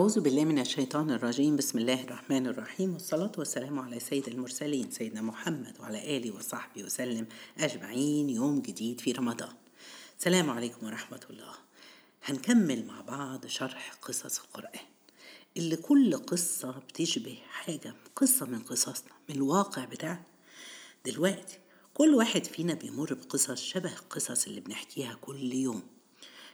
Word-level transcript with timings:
أعوذ 0.00 0.20
بالله 0.20 0.44
من 0.44 0.58
الشيطان 0.58 1.10
الرجيم. 1.10 1.56
بسم 1.56 1.78
الله 1.78 2.02
الرحمن 2.04 2.46
الرحيم. 2.46 2.92
والصلاة 2.92 3.32
والسلام 3.38 3.78
على 3.78 4.00
سيد 4.00 4.28
المرسلين 4.28 4.90
سيدنا 4.90 5.22
محمد 5.22 5.80
وعلى 5.80 6.16
آله 6.16 6.36
وصحبه 6.36 6.84
وسلم 6.84 7.26
أجمعين. 7.58 8.30
يوم 8.30 8.60
جديد 8.60 9.00
في 9.00 9.12
رمضان. 9.12 9.52
السلام 10.18 10.50
عليكم 10.50 10.86
ورحمة 10.86 11.20
الله. 11.30 11.54
هنكمل 12.24 12.86
مع 12.86 13.00
بعض 13.00 13.46
شرح 13.46 13.94
قصص 14.02 14.40
القرآن 14.40 14.86
اللي 15.56 15.76
كل 15.76 16.16
قصة 16.16 16.70
بتشبه 16.70 17.38
حاجة 17.48 17.94
قصة 18.16 18.46
من 18.46 18.58
قصصنا 18.58 19.12
من 19.28 19.34
الواقع 19.34 19.84
بتاعنا. 19.84 20.22
دلوقتي 21.06 21.58
كل 21.94 22.14
واحد 22.14 22.44
فينا 22.44 22.74
بيمر 22.74 23.14
بقصص 23.14 23.60
شبه 23.60 23.92
القصص 23.92 24.46
اللي 24.46 24.60
بنحكيها 24.60 25.14
كل 25.20 25.52
يوم. 25.52 25.82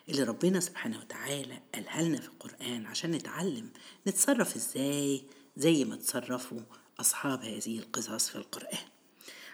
اللي 0.09 0.23
ربنا 0.23 0.61
سبحانه 0.61 0.99
وتعالى 0.99 1.59
قالها 1.75 2.03
لنا 2.03 2.21
في 2.21 2.29
القرآن 2.29 2.87
عشان 2.87 3.11
نتعلم 3.11 3.71
نتصرف 4.07 4.57
إزاي 4.57 5.23
زي 5.57 5.85
ما 5.85 5.97
تصرفوا 5.97 6.61
أصحاب 7.01 7.43
هذه 7.43 7.79
القصص 7.79 8.29
في 8.29 8.37
القرآن. 8.37 8.85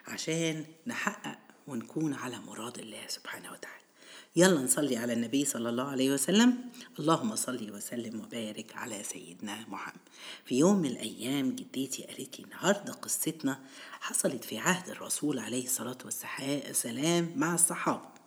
عشان 0.06 0.64
نحقق 0.86 1.38
ونكون 1.68 2.14
على 2.14 2.38
مراد 2.38 2.78
الله 2.78 3.06
سبحانه 3.08 3.52
وتعالى. 3.52 3.80
يلا 4.36 4.60
نصلي 4.60 4.96
على 4.96 5.12
النبي 5.12 5.44
صلى 5.44 5.68
الله 5.68 5.90
عليه 5.90 6.12
وسلم. 6.12 6.58
اللهم 6.98 7.36
صل 7.36 7.70
وسلم 7.70 8.20
وبارك 8.20 8.76
على 8.76 9.02
سيدنا 9.02 9.64
محمد. 9.68 10.00
في 10.44 10.58
يوم 10.58 10.76
من 10.76 10.90
الأيام 10.90 11.50
جدتي 11.50 12.02
قالت 12.02 12.38
لي 12.38 12.44
النهاردة 12.44 12.92
قصتنا 12.92 13.60
حصلت 14.00 14.44
في 14.44 14.58
عهد 14.58 14.88
الرسول 14.88 15.38
عليه 15.38 15.64
الصلاة 15.64 15.98
والسلام 16.04 17.32
مع 17.36 17.54
الصحابة. 17.54 18.19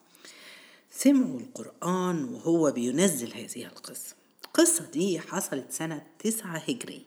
سمعوا 0.98 1.40
القرآن 1.40 2.24
وهو 2.24 2.72
بينزل 2.72 3.34
هذه 3.34 3.66
القصة. 3.66 4.16
القصة 4.46 4.86
دي 4.86 5.20
حصلت 5.20 5.72
سنة 5.72 6.08
تسعة 6.20 6.58
هجري 6.58 7.06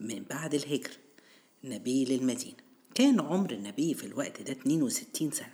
من 0.00 0.22
بعد 0.30 0.54
الهجر 0.54 0.90
النبي 1.64 2.04
للمدينة. 2.04 2.56
كان 2.94 3.20
عمر 3.20 3.50
النبي 3.50 3.94
في 3.94 4.04
الوقت 4.06 4.42
ده 4.42 4.52
62 4.52 5.30
سنة. 5.30 5.52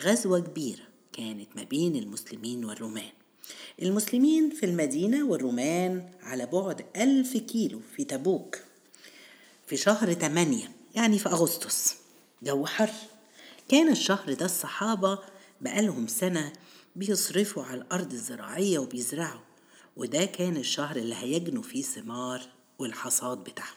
غزوة 0.00 0.40
كبيرة 0.40 0.82
كانت 1.12 1.48
ما 1.56 1.62
بين 1.62 1.96
المسلمين 1.96 2.64
والرومان. 2.64 3.12
المسلمين 3.82 4.50
في 4.50 4.66
المدينة 4.66 5.24
والرومان 5.26 6.08
على 6.22 6.46
بعد 6.46 6.84
ألف 6.96 7.36
كيلو 7.36 7.80
في 7.96 8.04
تبوك 8.04 8.58
في 9.66 9.76
شهر 9.76 10.12
8 10.12 10.70
يعني 10.94 11.18
في 11.18 11.28
أغسطس. 11.28 11.96
جو 12.42 12.66
حر. 12.66 12.90
كان 13.68 13.88
الشهر 13.88 14.32
ده 14.32 14.44
الصحابة 14.46 15.18
بقالهم 15.60 16.06
سنة 16.06 16.52
بيصرفوا 16.96 17.64
على 17.64 17.80
الأرض 17.80 18.12
الزراعية 18.12 18.78
وبيزرعوا. 18.78 19.40
وده 19.96 20.24
كان 20.24 20.56
الشهر 20.56 20.96
اللي 20.96 21.14
هيجنوا 21.14 21.62
فيه 21.62 21.82
ثمار 21.82 22.42
والحصاد 22.78 23.38
بتاعهم. 23.38 23.76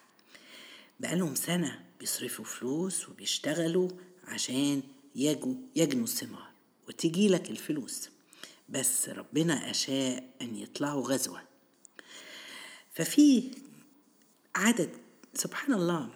بقالهم 1.00 1.36
سنة 1.36 1.86
بيصرفوا 2.00 2.46
فلوس 2.46 3.10
وبيشتغلوا 3.10 3.90
عشان 4.24 4.84
يجوا 5.16 5.54
يجنوا 5.76 6.04
الثمار 6.04 6.48
وتجي 6.88 7.30
لك 7.30 7.50
الفلوس. 7.50 8.10
بس 8.70 9.10
ربنا 9.10 9.72
أشاء 9.72 10.24
أن 10.42 10.56
يطلعوا 10.56 11.08
غزوة. 11.08 11.42
ففي 12.94 13.52
عدد 14.56 14.90
سبحان 15.34 15.74
الله 15.74 16.10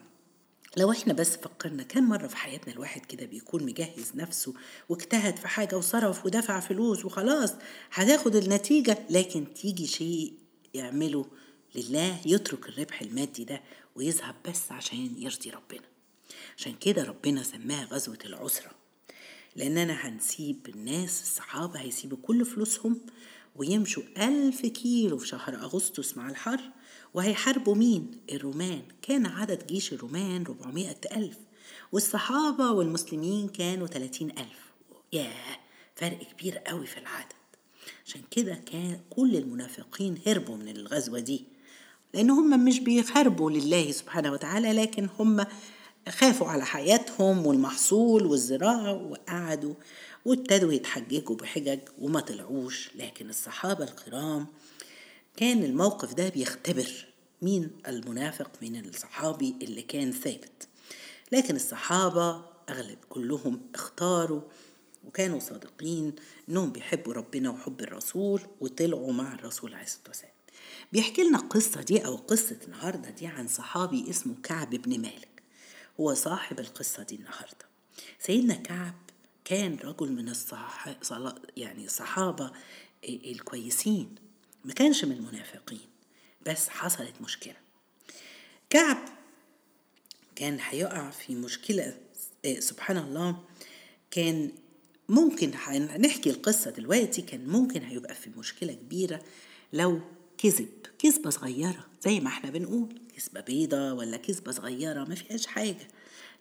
لو 0.78 0.92
إحنا 0.92 1.14
بس 1.14 1.36
فكرنا 1.36 1.84
كم 1.84 2.10
مرة 2.10 2.28
في 2.28 2.38
حياتنا 2.38 2.74
الواحد 2.74 3.06
كده 3.06 3.26
بيكون 3.26 3.64
مجهز 3.64 4.12
نفسه 4.16 4.54
واجتهد 4.90 5.36
في 5.38 5.48
حاجة 5.48 5.78
وصرف 5.78 6.26
ودفع 6.26 6.60
فلوس 6.60 7.06
وخلاص 7.06 7.54
هتاخد 7.94 8.36
النتيجة. 8.36 8.98
لكن 9.10 9.54
تيجي 9.54 9.88
شيء 9.88 10.34
يعمله 10.74 11.26
لله 11.76 12.18
يترك 12.26 12.70
الربح 12.70 13.02
المادي 13.02 13.44
ده 13.44 13.62
ويذهب 13.96 14.36
بس 14.50 14.72
عشان 14.72 15.14
يرضي 15.18 15.50
ربنا. 15.50 15.88
عشان 16.58 16.76
كده 16.76 17.04
ربنا 17.04 17.44
سماها 17.44 17.86
غزوة 17.86 18.18
العسرة. 18.26 18.72
لأننا 19.56 19.94
هنسيب 19.94 20.70
الناس 20.70 21.22
الصحابة 21.22 21.80
هيسيبوا 21.80 22.18
كل 22.24 22.46
فلوسهم 22.46 23.02
ويمشوا 23.56 24.04
ألف 24.18 24.66
كيلو 24.66 25.18
في 25.18 25.28
شهر 25.28 25.56
أغسطس 25.56 26.18
مع 26.18 26.30
الحر. 26.30 26.62
وهيحاربوا 27.14 27.76
مين؟ 27.76 28.12
الرومان. 28.32 28.82
كان 29.02 29.26
عدد 29.26 29.68
جيش 29.68 29.94
الرومان 29.94 30.44
400 30.46 30.96
ألف. 31.16 31.38
والصحابة 31.92 32.72
والمسلمين 32.72 33.48
كانوا 33.48 33.88
30 33.88 34.30
ألف. 34.32 34.72
ياه 35.14 35.58
فرق 35.96 36.20
كبير 36.24 36.58
قوي 36.58 36.86
في 36.86 36.98
العدد. 36.98 37.34
عشان 38.06 38.22
كده 38.32 38.54
كان 38.56 39.00
كل 39.10 39.36
المنافقين 39.36 40.22
هربوا 40.28 40.56
من 40.58 40.68
الغزوة 40.68 41.20
دي. 41.20 41.44
لأن 42.14 42.30
هم 42.30 42.66
مش 42.66 42.80
بيحاربوا 42.80 43.52
لله 43.52 43.92
سبحانه 43.92 44.32
وتعالى 44.32 44.74
لكن 44.74 45.10
هم 45.20 45.46
خافوا 46.10 46.48
على 46.48 46.66
حياتهم 46.66 47.46
والمحصول 47.46 48.26
والزراعة 48.26 48.94
وقعدوا 48.94 49.74
وابتدوا 50.26 50.74
يتحججوا 50.74 51.36
بحجج 51.36 51.80
وما 52.00 52.20
طلعوش. 52.20 52.90
لكن 52.96 53.30
الصحابة 53.30 53.84
الكرام 53.84 54.48
كان 55.38 55.64
الموقف 55.64 56.14
ده 56.14 56.30
بيختبر 56.30 57.08
مين 57.42 57.70
المنافق 57.88 58.50
من 58.62 58.86
الصحابي 58.86 59.56
اللي 59.62 59.82
كان 59.82 60.12
ثابت. 60.12 60.68
لكن 61.32 61.56
الصحابة 61.56 62.46
أغلب 62.70 62.98
كلهم 63.10 63.62
اختاروا 63.76 64.42
وكانوا 65.08 65.40
صادقين 65.40 66.16
إنهم 66.50 66.72
بيحبوا 66.72 67.14
ربنا 67.14 67.50
وحب 67.50 67.82
الرسول 67.82 68.42
وطلعوا 68.62 69.14
مع 69.14 69.34
الرسول 69.34 69.74
عليه 69.74 69.84
الصلاة 69.86 70.08
والسلام. 70.08 70.32
بيحكي 70.92 71.24
لنا 71.24 71.38
القصة 71.40 71.82
دي 71.82 72.06
أو 72.06 72.16
قصة 72.16 72.58
النهارده 72.66 73.10
دي 73.10 73.28
عن 73.28 73.48
صحابي 73.48 74.10
اسمه 74.10 74.36
كعب 74.44 74.70
بن 74.70 75.02
مالك. 75.02 75.44
هو 76.00 76.14
صاحب 76.14 76.60
القصة 76.60 77.04
دي 77.04 77.16
النهارده. 77.16 77.66
سيدنا 78.20 78.54
كعب 78.54 78.94
كان 79.46 79.76
رجل 79.84 80.12
من 80.12 80.30
الصح... 80.30 80.88
يعني 81.58 81.86
الصحابة 81.86 82.52
الكويسين. 83.04 84.16
ما 84.66 84.74
كانش 84.74 85.06
من 85.06 85.12
المنافقين 85.12 85.80
بس 86.48 86.70
حصلت 86.70 87.14
مشكلة. 87.22 87.56
كعب 88.70 88.98
كان 90.36 90.58
هيقع 90.62 91.10
في 91.10 91.36
مشكلة 91.36 91.98
سبحان 92.60 92.98
الله 92.98 93.44
كان 94.12 94.52
ممكن 95.10 95.52
هنحكي 95.56 96.30
القصة 96.30 96.72
دلوقتي 96.72 97.22
كان 97.22 97.48
ممكن 97.48 97.82
هيبقى 97.84 98.16
في 98.16 98.30
مشكلة 98.38 98.74
كبيرة 98.74 99.22
لو 99.74 100.02
كذب. 100.38 100.70
كذبة 101.00 101.30
صغيرة 101.30 101.86
زي 102.06 102.20
ما 102.20 102.28
إحنا 102.28 102.50
بنقول 102.50 103.00
كذبة 103.18 103.42
بيضة 103.42 103.94
ولا 103.94 104.18
كذبة 104.18 104.52
صغيرة 104.52 105.04
ما 105.04 105.16
فيهاش 105.16 105.46
حاجة. 105.48 105.88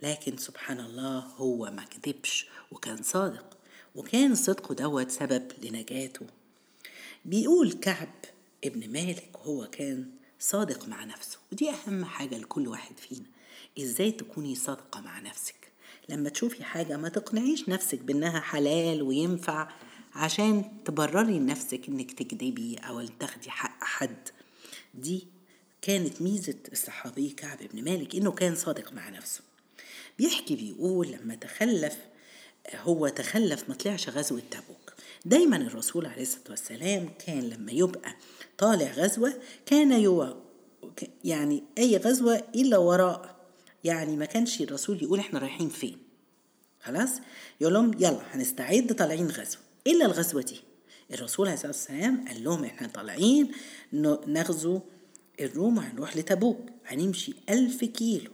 لكن 0.03 0.37
سبحان 0.37 0.81
الله 0.81 1.19
هو 1.19 1.71
ما 1.71 1.85
كذبش 1.85 2.47
وكان 2.73 3.03
صادق 3.03 3.57
وكان 3.95 4.35
صدقه 4.35 4.75
دوت 4.75 5.11
سبب 5.11 5.53
لنجاته. 5.63 6.27
بيقول 7.25 7.73
كعب 7.73 8.15
ابن 8.65 8.93
مالك 8.93 9.29
وهو 9.35 9.67
كان 9.67 10.11
صادق 10.41 10.89
مع 10.89 11.05
نفسه 11.05 11.39
ودي 11.53 11.71
أهم 11.71 12.05
حاجة 12.05 12.39
لكل 12.39 12.69
واحد 12.69 12.99
فينا 12.99 13.27
إزاي 13.79 14.13
تكوني 14.13 14.55
صادقة 14.55 15.01
مع 15.01 15.21
نفسك؟ 15.21 15.71
لما 16.09 16.29
تشوفي 16.29 16.65
حاجة 16.65 16.97
ما 16.97 17.09
تقنعيش 17.09 17.69
نفسك 17.69 17.99
بأنها 17.99 18.41
حلال 18.41 19.03
وينفع 19.03 19.69
عشان 20.15 20.65
تبرري 20.85 21.39
لنفسك 21.39 21.89
إنك 21.89 22.13
تكذبي 22.13 22.77
أو 22.79 23.07
تاخدي 23.07 23.51
حق 23.51 23.85
حد. 23.85 24.29
دي 24.95 25.27
كانت 25.83 26.23
ميزة 26.23 26.59
الصحابي 26.73 27.31
كعب 27.31 27.59
بن 27.73 27.85
مالك 27.85 28.15
إنه 28.15 28.33
كان 28.33 28.55
صادق 28.55 28.93
مع 28.93 29.09
نفسه. 29.09 29.50
بيحكي 30.21 30.57
بيقول 30.57 31.09
لما 31.13 31.35
تخلف 31.35 31.97
هو 32.75 33.09
تخلف 33.09 33.69
ما 33.69 33.75
طلعش 33.75 34.09
غزوة 34.09 34.43
تبوك. 34.51 34.93
دايما 35.25 35.57
الرسول 35.57 36.07
عليه 36.07 36.23
الصلاة 36.23 36.51
والسلام 36.51 37.09
كان 37.27 37.41
لما 37.41 37.73
يبقى 37.73 38.17
طالع 38.59 38.91
غزوة 38.91 39.35
كان 39.67 39.93
يو 39.93 40.37
يعني 41.25 41.65
أي 41.79 41.97
غزوة 41.97 42.43
إلا 42.55 42.79
وراء 42.79 43.37
يعني 43.85 44.17
ما 44.17 44.25
كانش 44.25 44.61
الرسول 44.61 45.03
يقول 45.03 45.19
إحنا 45.19 45.39
رايحين 45.39 45.69
فين. 45.69 45.99
خلاص؟ 46.81 47.11
يقول 47.61 47.75
لهم 47.75 47.95
يلا 47.95 48.21
هنستعد 48.31 48.95
طالعين 48.95 49.27
غزوة. 49.27 49.61
إلا 49.87 50.07
الغزوة 50.07 50.43
دي. 50.43 50.61
الرسول 51.13 51.47
عليه 51.47 51.55
الصلاة 51.55 51.73
والسلام 51.73 52.29
قال 52.29 52.45
لهم 52.45 52.65
إحنا 52.65 52.89
طالعين 52.89 53.53
نغزو 54.27 54.81
الروم 55.41 55.79
وهنروح 55.79 56.17
لتبوك. 56.17 56.71
هنمشي 56.87 57.35
ألف 57.51 57.85
كيلو. 57.85 58.31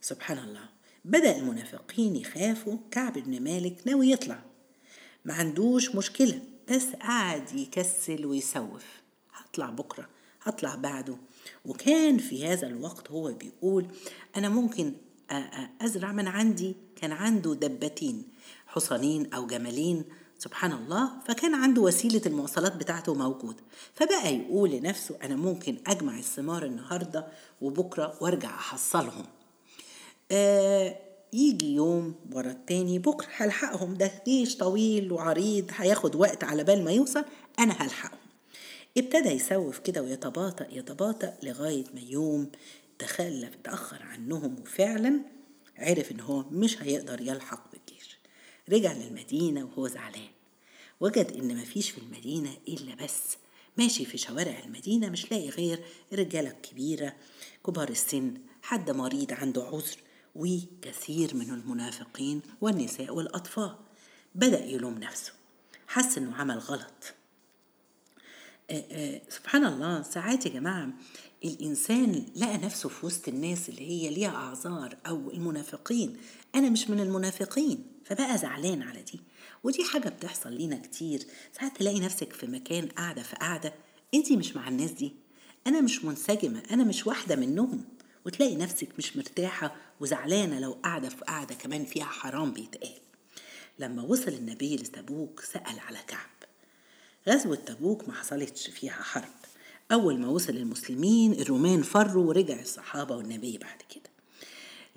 سبحان 0.00 0.38
الله. 0.38 0.79
بدأ 1.04 1.36
المنافقين 1.36 2.16
يخافوا 2.16 2.76
كعب 2.90 3.12
بن 3.18 3.42
مالك 3.42 3.76
ناوي 3.86 4.10
يطلع. 4.10 4.42
ما 5.24 5.34
عندوش 5.34 5.94
مشكلة 5.94 6.40
بس 6.70 6.84
قعد 7.00 7.52
يكسل 7.54 8.26
ويسوف. 8.26 8.84
هطلع 9.34 9.70
بكرة 9.70 10.08
هطلع 10.42 10.74
بعده. 10.74 11.16
وكان 11.64 12.18
في 12.18 12.46
هذا 12.46 12.66
الوقت 12.66 13.10
هو 13.10 13.32
بيقول 13.32 13.86
أنا 14.36 14.48
ممكن 14.48 14.92
أزرع 15.80 16.12
من 16.12 16.28
عندي. 16.28 16.74
كان 16.96 17.12
عنده 17.12 17.54
دبتين 17.54 18.22
حصانين 18.66 19.32
أو 19.34 19.46
جملين 19.46 20.04
سبحان 20.38 20.72
الله 20.72 21.10
فكان 21.26 21.54
عنده 21.54 21.82
وسيلة 21.82 22.22
المواصلات 22.26 22.76
بتاعته 22.76 23.14
موجودة 23.14 23.62
فبقى 23.94 24.34
يقول 24.36 24.70
لنفسه 24.70 25.16
أنا 25.22 25.36
ممكن 25.36 25.76
أجمع 25.86 26.18
الثمار 26.18 26.64
النهاردة 26.64 27.26
وبكرة 27.60 28.16
وأرجع 28.20 28.48
أحصلهم. 28.48 29.24
آه 30.32 30.96
يجي 31.32 31.74
يوم 31.74 32.14
ورا 32.32 32.50
التاني 32.50 32.98
بكرة 32.98 33.28
هلحقهم 33.36 33.94
ده 33.94 34.12
جيش 34.24 34.56
طويل 34.56 35.12
وعريض 35.12 35.70
هياخد 35.76 36.16
وقت 36.16 36.44
على 36.44 36.64
بال 36.64 36.84
ما 36.84 36.92
يوصل 36.92 37.24
أنا 37.58 37.72
هلحقهم. 37.72 38.18
ابتدى 38.98 39.28
يسوف 39.28 39.78
كده 39.78 40.02
ويتباطأ 40.02 40.66
يتباطأ 40.70 41.34
لغاية 41.42 41.84
ما 41.94 42.00
يوم 42.00 42.50
تخلف 42.98 43.50
تأخر 43.64 44.02
عنهم 44.02 44.56
وفعلا 44.62 45.20
عرف 45.78 46.12
إن 46.12 46.20
هو 46.20 46.44
مش 46.50 46.82
هيقدر 46.82 47.20
يلحق 47.20 47.64
بالجيش. 47.72 48.18
رجع 48.72 48.92
للمدينة 48.92 49.64
وهو 49.64 49.88
زعلان. 49.88 50.28
وجد 51.00 51.32
إن 51.32 51.56
مفيش 51.56 51.90
في 51.90 51.98
المدينة 51.98 52.50
إلا 52.68 52.94
بس. 53.04 53.22
ماشي 53.76 54.04
في 54.04 54.18
شوارع 54.18 54.58
المدينة 54.64 55.08
مش 55.08 55.30
لاقي 55.32 55.48
غير 55.48 55.80
الرجالة 56.12 56.50
الكبيرة 56.50 57.14
كبار 57.66 57.88
السن 57.88 58.34
حد 58.62 58.90
مريض 58.90 59.32
عنده 59.32 59.62
عذر. 59.64 59.96
وكثير 60.34 61.34
من 61.36 61.50
المنافقين 61.50 62.42
والنساء 62.60 63.14
والأطفال. 63.14 63.76
بدأ 64.34 64.64
يلوم 64.64 64.98
نفسه. 64.98 65.32
حس 65.86 66.18
إنه 66.18 66.34
عمل 66.34 66.58
غلط. 66.58 67.14
آه، 68.70 68.84
آه، 68.90 69.20
سبحان 69.28 69.64
الله 69.64 70.02
ساعات 70.02 70.46
يا 70.46 70.50
جماعة 70.50 70.88
الإنسان 71.44 72.26
لقى 72.36 72.56
نفسه 72.58 72.88
في 72.88 73.06
وسط 73.06 73.28
الناس 73.28 73.68
اللي 73.68 73.88
هي 73.90 74.10
ليها 74.10 74.30
أعذار 74.30 74.96
أو 75.06 75.30
المنافقين. 75.30 76.16
أنا 76.54 76.70
مش 76.70 76.90
من 76.90 77.00
المنافقين 77.00 77.84
فبقى 78.04 78.38
زعلان 78.38 78.82
على 78.82 79.02
دي. 79.02 79.20
ودي 79.64 79.84
حاجة 79.84 80.08
بتحصل 80.08 80.52
لينا 80.52 80.76
كتير. 80.78 81.26
ساعات 81.58 81.76
تلاقي 81.76 82.00
نفسك 82.00 82.32
في 82.32 82.46
مكان 82.46 82.88
قاعدة 82.88 83.22
في 83.22 83.36
قاعدة. 83.36 83.74
أنتي 84.14 84.36
مش 84.36 84.56
مع 84.56 84.68
الناس 84.68 84.90
دي. 84.90 85.12
أنا 85.66 85.80
مش 85.80 86.04
منسجمة. 86.04 86.62
أنا 86.70 86.84
مش 86.84 87.06
واحدة 87.06 87.36
منهم. 87.36 87.84
وتلاقي 88.26 88.56
نفسك 88.56 88.88
مش 88.98 89.16
مرتاحة 89.16 89.76
وزعلانة 90.00 90.60
لو 90.60 90.72
قاعدة 90.72 91.08
في 91.08 91.24
قاعدة 91.24 91.54
كمان 91.54 91.84
فيها 91.84 92.04
حرام 92.04 92.52
بيتقال. 92.52 92.98
لما 93.78 94.02
وصل 94.02 94.28
النبي 94.32 94.76
لتبوك 94.76 95.40
سأل 95.40 95.80
على 95.80 95.98
كعب. 96.06 96.30
غزوة 97.28 97.56
تبوك 97.56 98.08
ما 98.08 98.14
حصلتش 98.14 98.70
فيها 98.70 98.92
حرب. 98.92 99.24
أول 99.92 100.18
ما 100.18 100.28
وصل 100.28 100.56
المسلمين 100.56 101.32
الرومان 101.32 101.82
فروا 101.82 102.24
ورجع 102.24 102.60
الصحابة 102.60 103.16
والنبي 103.16 103.58
بعد 103.58 103.82
كده. 103.94 104.10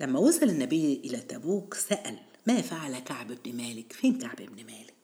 لما 0.00 0.18
وصل 0.18 0.48
النبي 0.48 1.00
إلى 1.04 1.18
تبوك 1.18 1.74
سأل 1.74 2.18
ما 2.46 2.60
فعل 2.60 2.98
كعب 2.98 3.32
بن 3.44 3.56
مالك؟ 3.56 3.92
فين 3.92 4.18
كعب 4.18 4.36
بن 4.36 4.64
مالك؟ 4.64 4.94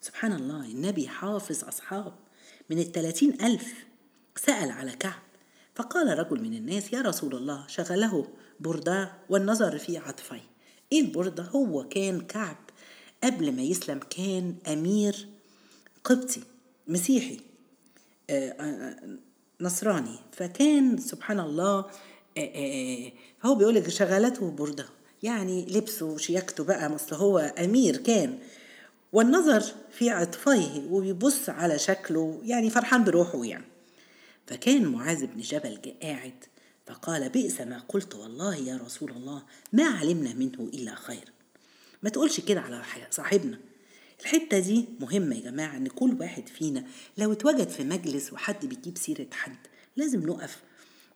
سبحان 0.00 0.32
الله 0.32 0.64
النبي 0.64 1.08
حافظ 1.08 1.64
أصحاب. 1.64 2.14
من 2.70 2.78
الثلاثين 2.78 3.40
ألف 3.40 3.74
سأل 4.36 4.70
على 4.70 4.92
كعب. 4.92 5.27
فقال 5.78 6.18
رجل 6.18 6.42
من 6.42 6.54
الناس 6.54 6.92
يا 6.92 7.00
رسول 7.00 7.34
الله 7.34 7.64
شغله 7.68 8.26
برداه 8.60 9.10
والنظر 9.28 9.78
في 9.78 9.98
عطفيه 9.98 10.40
إيه 10.92 11.00
البردة؟ 11.00 11.42
هو 11.42 11.88
كان 11.88 12.20
كعب. 12.20 12.56
قبل 13.24 13.52
ما 13.52 13.62
يسلم 13.62 14.00
كان 14.10 14.54
أمير 14.72 15.28
قبطي 16.04 16.42
مسيحي 16.88 17.40
آه، 18.30 18.50
آه، 18.50 18.96
نصراني. 19.60 20.18
فكان 20.32 20.98
سبحان 20.98 21.40
الله 21.40 21.84
آه، 22.38 23.12
هو 23.44 23.54
بيقول 23.54 23.74
لك 23.74 23.88
شغلته 23.88 24.50
بردة. 24.50 24.86
يعني 25.22 25.66
لبسه 25.66 26.06
وشياكته 26.06 26.64
بقى 26.64 26.94
أصل 26.94 27.16
هو 27.16 27.38
أمير 27.38 27.96
كان. 27.96 28.38
والنظر 29.12 29.62
في 29.92 30.10
عطفيه 30.10 30.88
وبيبص 30.90 31.48
على 31.48 31.78
شكله 31.78 32.40
يعني 32.44 32.70
فرحان 32.70 33.04
بروحه 33.04 33.44
يعني. 33.44 33.77
فكان 34.48 34.84
معاذ 34.84 35.26
بن 35.26 35.40
جبل 35.40 35.78
قاعد 36.02 36.44
فقال 36.86 37.28
بئس 37.28 37.60
ما 37.60 37.78
قلت 37.88 38.14
والله 38.14 38.56
يا 38.56 38.76
رسول 38.76 39.10
الله 39.10 39.42
ما 39.72 39.84
علمنا 39.84 40.34
منه 40.34 40.70
إلا 40.74 40.94
خير. 40.94 41.32
ما 42.02 42.10
تقولش 42.10 42.40
كده 42.40 42.60
على 42.60 42.82
صاحبنا. 43.10 43.58
الحتة 44.20 44.58
دي 44.58 44.84
مهمة 45.00 45.36
يا 45.36 45.40
جماعة 45.40 45.76
إن 45.76 45.86
كل 45.86 46.16
واحد 46.20 46.48
فينا 46.48 46.84
لو 47.18 47.32
اتوجد 47.32 47.68
في 47.68 47.84
مجلس 47.84 48.32
وحد 48.32 48.66
بيجيب 48.66 48.98
سيرة 48.98 49.26
حد 49.32 49.56
لازم 49.96 50.26
نقف 50.26 50.62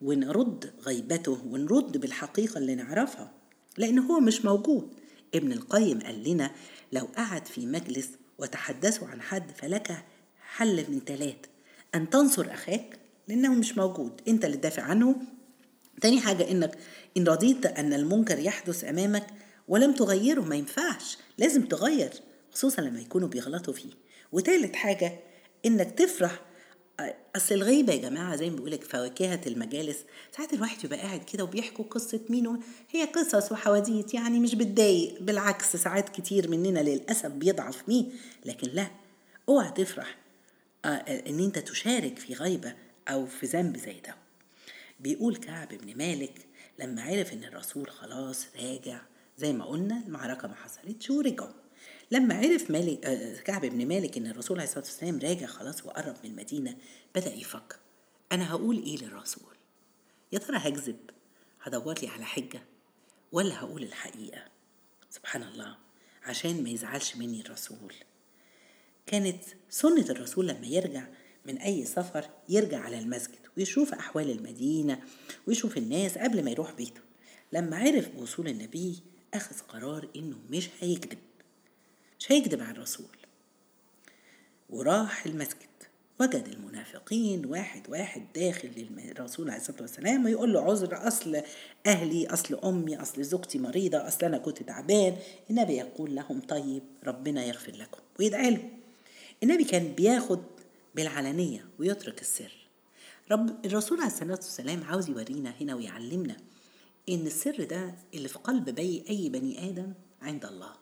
ونرد 0.02 0.73
غيبته 0.81 1.38
ونرد 1.46 1.99
بالحقيقة 1.99 2.58
اللي 2.58 2.75
نعرفها 2.75 3.32
لأن 3.79 3.99
هو 3.99 4.20
مش 4.20 4.44
موجود. 4.44 4.94
ابن 5.34 5.52
القيم 5.52 6.00
قال 6.00 6.29
لنا 6.29 6.50
لو 6.93 7.08
قعد 7.17 7.46
في 7.46 7.67
مجلس 7.67 8.08
وتحدثوا 8.38 9.08
عن 9.08 9.23
حد 9.23 9.50
فلك 9.50 10.05
حل 10.40 10.84
من 10.88 11.00
ثلاث 11.06 11.37
أن 11.94 12.11
تنصر 12.11 12.55
أخاك 12.55 13.01
لأنه 13.28 13.54
مش 13.54 13.76
موجود. 13.78 14.20
أنت 14.28 14.44
اللي 14.44 14.56
تدافع 14.56 14.82
عنه. 14.82 15.16
تاني 16.00 16.20
حاجة 16.20 16.50
إنك 16.50 16.78
إن 17.16 17.24
رضيت 17.28 17.66
أن 17.66 17.92
المنكر 17.92 18.38
يحدث 18.38 18.84
أمامك 18.84 19.26
ولم 19.69 19.92
تغيره 19.92 20.40
ما 20.40 20.56
ينفعش. 20.56 21.19
لازم 21.38 21.62
تغير 21.62 22.10
خصوصا 22.52 22.82
لما 22.82 23.00
يكونوا 23.00 23.28
بيغلطوا 23.28 23.74
فيه. 23.74 23.90
وتالت 24.32 24.76
حاجة 24.76 25.12
إنك 25.66 25.90
تفرح. 25.90 26.40
أصل 27.36 27.54
الغيبة 27.54 27.92
يا 27.92 27.98
جماعة 27.98 28.36
زي 28.36 28.50
ما 28.50 28.56
بيقولك 28.56 28.84
فواكهة 28.84 29.40
المجالس. 29.46 29.98
ساعات 30.36 30.52
الواحد 30.52 30.84
يبقى 30.84 30.98
قاعد 30.98 31.24
كده 31.24 31.44
وبيحكوا 31.44 31.84
قصة 31.84 32.20
مين 32.28 32.58
هي 32.90 33.04
قصص 33.04 33.52
وحواديت 33.52 34.14
يعني 34.14 34.40
مش 34.40 34.54
بتضايق. 34.54 35.22
بالعكس 35.22 35.76
ساعات 35.76 36.08
كتير 36.08 36.50
مننا 36.50 36.80
للأسف 36.80 37.30
بيضعف 37.30 37.88
مين؟ 37.88 38.12
لكن 38.44 38.69
لا 38.72 38.86
اوعى 39.48 39.70
تفرح. 39.70 40.16
آه، 40.84 40.88
إن 41.28 41.40
أنت 41.40 41.58
تشارك 41.58 42.19
في 42.19 42.34
غيبة. 42.34 42.74
أو 43.08 43.26
في 43.26 43.46
ذنب 43.46 43.76
زي 43.76 44.00
ده. 44.00 44.14
بيقول 45.00 45.37
كعب 45.37 45.69
بن 45.69 45.96
مالك 45.99 46.46
لما 46.78 47.02
عرف 47.02 47.32
إن 47.32 47.44
الرسول 47.44 47.90
خلاص 47.90 48.46
راجع 48.56 49.00
زي 49.38 49.52
ما 49.52 49.64
قلنا 49.64 50.02
المعركة 50.06 50.49
ما 50.49 50.54
حصلتش 50.54 51.10
ورجعوا. 51.10 51.52
لما 52.10 52.34
عرف 52.34 52.70
مالك 52.70 53.06
آه، 53.06 53.37
كعب 53.40 53.66
بن 53.66 53.88
مالك 53.88 54.16
إن 54.16 54.26
الرسول 54.26 54.56
عليه 54.58 54.69
الصلاة 54.69 54.84
والسلام 54.84 55.19
راجع 55.19 55.46
خلاص 55.46 55.87
وقرب 55.87 56.16
من 56.25 56.31
المدينة 56.31 56.76
بدأ 57.14 57.34
يفكر. 57.34 57.76
أنا 58.32 58.50
هقول 58.50 58.82
إيه 58.82 58.96
للرسول؟ 58.99 59.56
يا 60.32 60.38
ترى 60.38 60.56
هكذب؟ 60.56 60.96
هدور 61.62 61.94
لي 62.02 62.08
على 62.08 62.25
حجة 62.25 62.62
ولا 63.32 63.58
هقول 63.60 63.82
الحقيقة؟ 63.82 64.44
سبحان 65.10 65.43
الله 65.43 65.76
عشان 66.25 66.62
ما 66.62 66.70
يزعلش 66.70 67.16
مني 67.16 67.40
الرسول. 67.40 67.94
كانت 69.06 69.43
سنة 69.70 70.10
الرسول 70.10 70.48
لما 70.48 70.66
يرجع 70.66 71.06
من 71.47 71.59
أي 71.59 71.85
سفر 71.85 72.31
يرجع 72.49 72.79
على 72.79 72.99
المسجد 72.99 73.39
ويشوف 73.56 73.94
أحوال 73.94 74.31
المدينة 74.31 75.00
ويشوف 75.47 75.77
الناس 75.77 76.19
قبل 76.19 76.44
ما 76.44 76.50
يروح 76.50 76.73
بيته. 76.73 77.01
لما 77.53 77.77
عرف 77.77 78.08
بوصول 78.08 78.49
النبي 78.49 78.99
أخذ 79.34 79.58
قرار 79.69 80.08
إنه 80.17 80.37
مش 80.51 80.69
هيكذب 80.81 81.19
مش 82.19 82.32
هيكذب 82.32 82.61
على 82.63 82.70
الرسول. 82.70 83.17
وراح 84.70 85.27
المسجد. 85.27 85.72
وجد 86.20 86.49
المنافقين 86.49 87.46
واحد 87.46 87.91
واحد 87.91 88.22
داخل 88.34 88.70
للرسول 88.77 89.51
عليه 89.51 89.61
الصلاة 89.61 89.82
والسلام 89.82 90.25
ويقول 90.25 90.53
له 90.53 90.61
عذر 90.61 91.08
أصل 91.08 91.43
أهلي 91.87 92.27
أصل 92.27 92.61
أمي 92.65 93.03
أصل 93.03 93.22
زوجتي 93.22 93.58
مريضة 93.58 94.08
أصل 94.08 94.27
أنا 94.27 94.39
كنت 94.39 94.63
تعبان. 94.63 95.17
النبي 95.51 95.72
يقول 95.72 96.15
لهم 96.15 96.41
طيب 96.41 96.82
ربنا 97.05 97.44
يغفر 97.44 97.72
لكم. 97.72 98.01
ويدعي 98.19 98.51
لهم 98.51 98.70
النبي 99.43 99.65
كان 99.65 99.93
بياخد 99.93 100.43
بالعلانيه 100.94 101.69
ويترك 101.79 102.20
السر. 102.20 102.53
رب 103.31 103.67
الرسول 103.67 104.01
عليه 104.01 104.13
الصلاة 104.13 104.31
والسلام 104.34 104.84
عاوز 104.84 105.08
يورينا 105.08 105.55
هنا 105.61 105.75
ويعلمنا 105.75 106.37
إن 107.08 107.27
السر 107.27 107.65
ده 107.65 107.94
اللي 108.15 108.29
في 108.29 108.39
قلب 108.39 108.70
بي 108.70 109.05
أي 109.11 109.29
بني 109.29 109.70
آدم 109.70 109.93
عند 110.22 110.44
الله. 110.44 110.72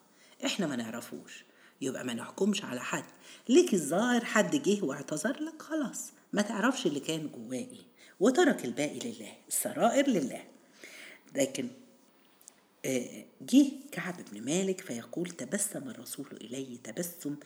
إحنا 0.44 0.66
ما 0.66 0.76
نعرفوش. 0.76 1.44
يبقى 1.80 2.04
ما 2.04 2.14
نحكمش 2.14 2.64
على 2.64 2.80
حد. 2.80 3.04
ليك 3.48 3.74
الظاهر 3.74 4.24
حد 4.24 4.56
جه 4.56 4.84
واعتذر 4.84 5.42
لك 5.42 5.62
خلاص. 5.62 6.12
ما 6.32 6.42
تعرفش 6.42 6.86
اللي 6.86 7.00
كان 7.00 7.28
جواه. 7.28 7.52
إيه 7.56 7.80
وترك 8.20 8.64
الباقي 8.64 8.98
لله 8.98 9.32
السرائر 9.48 10.08
لله. 10.08 10.44
لكن 11.34 11.68
آه، 12.84 13.24
جه 13.42 13.66
كعب 13.92 14.14
بن 14.32 14.44
مالك 14.44 14.80
فيقول 14.80 15.30
تبسم 15.30 15.88
الرسول 15.88 16.26
إليه 16.32 16.76
تبسم 16.76 17.36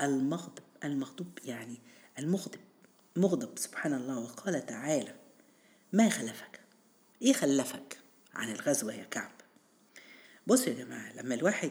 المغضب 0.00 0.62
المغضوب 0.84 1.38
يعني 1.44 1.78
المغضب. 2.18 2.60
مغضب 3.16 3.58
سبحان 3.58 3.94
الله. 3.94 4.18
وقال 4.18 4.66
تعالى 4.66 5.14
ما 5.92 6.08
خلفك؟ 6.08 6.60
إيه 7.22 7.32
خلفك؟ 7.32 7.98
عن 8.34 8.52
الغزوة 8.52 8.94
يا 8.94 9.04
كعب. 9.04 9.32
بصوا 10.46 10.72
يا 10.72 10.84
جماعة 10.84 11.12
لما 11.12 11.34
الواحد 11.34 11.70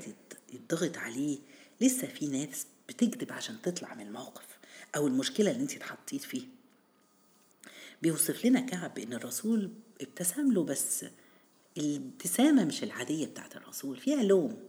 يتضغط 0.53 0.97
عليه 0.97 1.39
لسه 1.81 2.07
في 2.07 2.27
ناس 2.27 2.65
بتكذب 2.89 3.31
عشان 3.31 3.61
تطلع 3.61 3.93
من 3.93 4.07
الموقف 4.07 4.45
أو 4.95 5.07
المشكلة 5.07 5.51
اللي 5.51 5.61
أنت 5.61 5.75
اتحطيت 5.75 6.21
فيه 6.21 6.43
بيوصف 8.01 8.45
لنا 8.45 8.59
كعب 8.59 8.99
إن 8.99 9.13
الرسول 9.13 9.71
ابتسم 10.01 10.51
له 10.51 10.63
بس 10.63 11.05
الابتسامة 11.77 12.65
مش 12.65 12.83
العادية 12.83 13.25
بتاعت 13.25 13.55
الرسول. 13.55 13.97
فيها 13.97 14.23
لوم. 14.23 14.59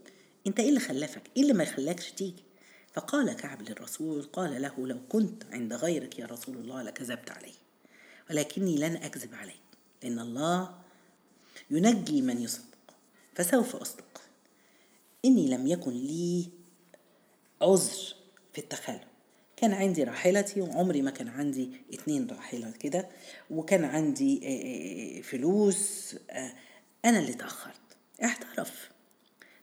أنت 0.46 0.60
إيه 0.60 0.68
اللي 0.68 0.80
خلفك؟ 0.80 1.22
إيه 1.36 1.42
اللي 1.42 1.52
ما 1.54 1.62
يخلكش 1.64 2.10
تيجي؟ 2.10 2.44
فقال 2.92 3.32
كعب 3.32 3.62
للرسول 3.62 4.22
قال 4.22 4.62
له 4.62 4.86
لو 4.86 4.98
كنت 5.08 5.44
عند 5.52 5.72
غيرك 5.72 6.18
يا 6.18 6.26
رسول 6.26 6.56
الله 6.56 6.82
لكذبت 6.82 7.30
عليه 7.30 7.54
ولكني 8.30 8.76
لن 8.76 8.96
أكذب 8.96 9.34
عليك 9.34 9.60
لأن 10.02 10.18
الله 10.18 10.78
ينجي 11.70 12.22
من 12.22 12.42
يصدق 12.42 12.94
فسوف 13.34 13.76
أصدق. 13.76 14.22
إني 15.24 15.48
لم 15.48 15.66
يكن 15.66 15.90
لي 15.90 16.48
عذر 17.62 18.14
في 18.52 18.58
التخلف. 18.58 19.02
كان 19.56 19.72
عندي 19.72 20.04
راحلتي 20.04 20.60
وعمري 20.60 21.02
ما 21.02 21.10
كان 21.10 21.28
عندي 21.28 21.70
اتنين 21.92 22.26
راحلة 22.26 22.70
كده 22.70 23.08
وكان 23.50 23.84
عندي 23.84 25.22
فلوس 25.22 26.16
أنا 27.04 27.18
اللي 27.18 27.34
تأخرت. 27.34 27.80
اعترف 28.22 28.90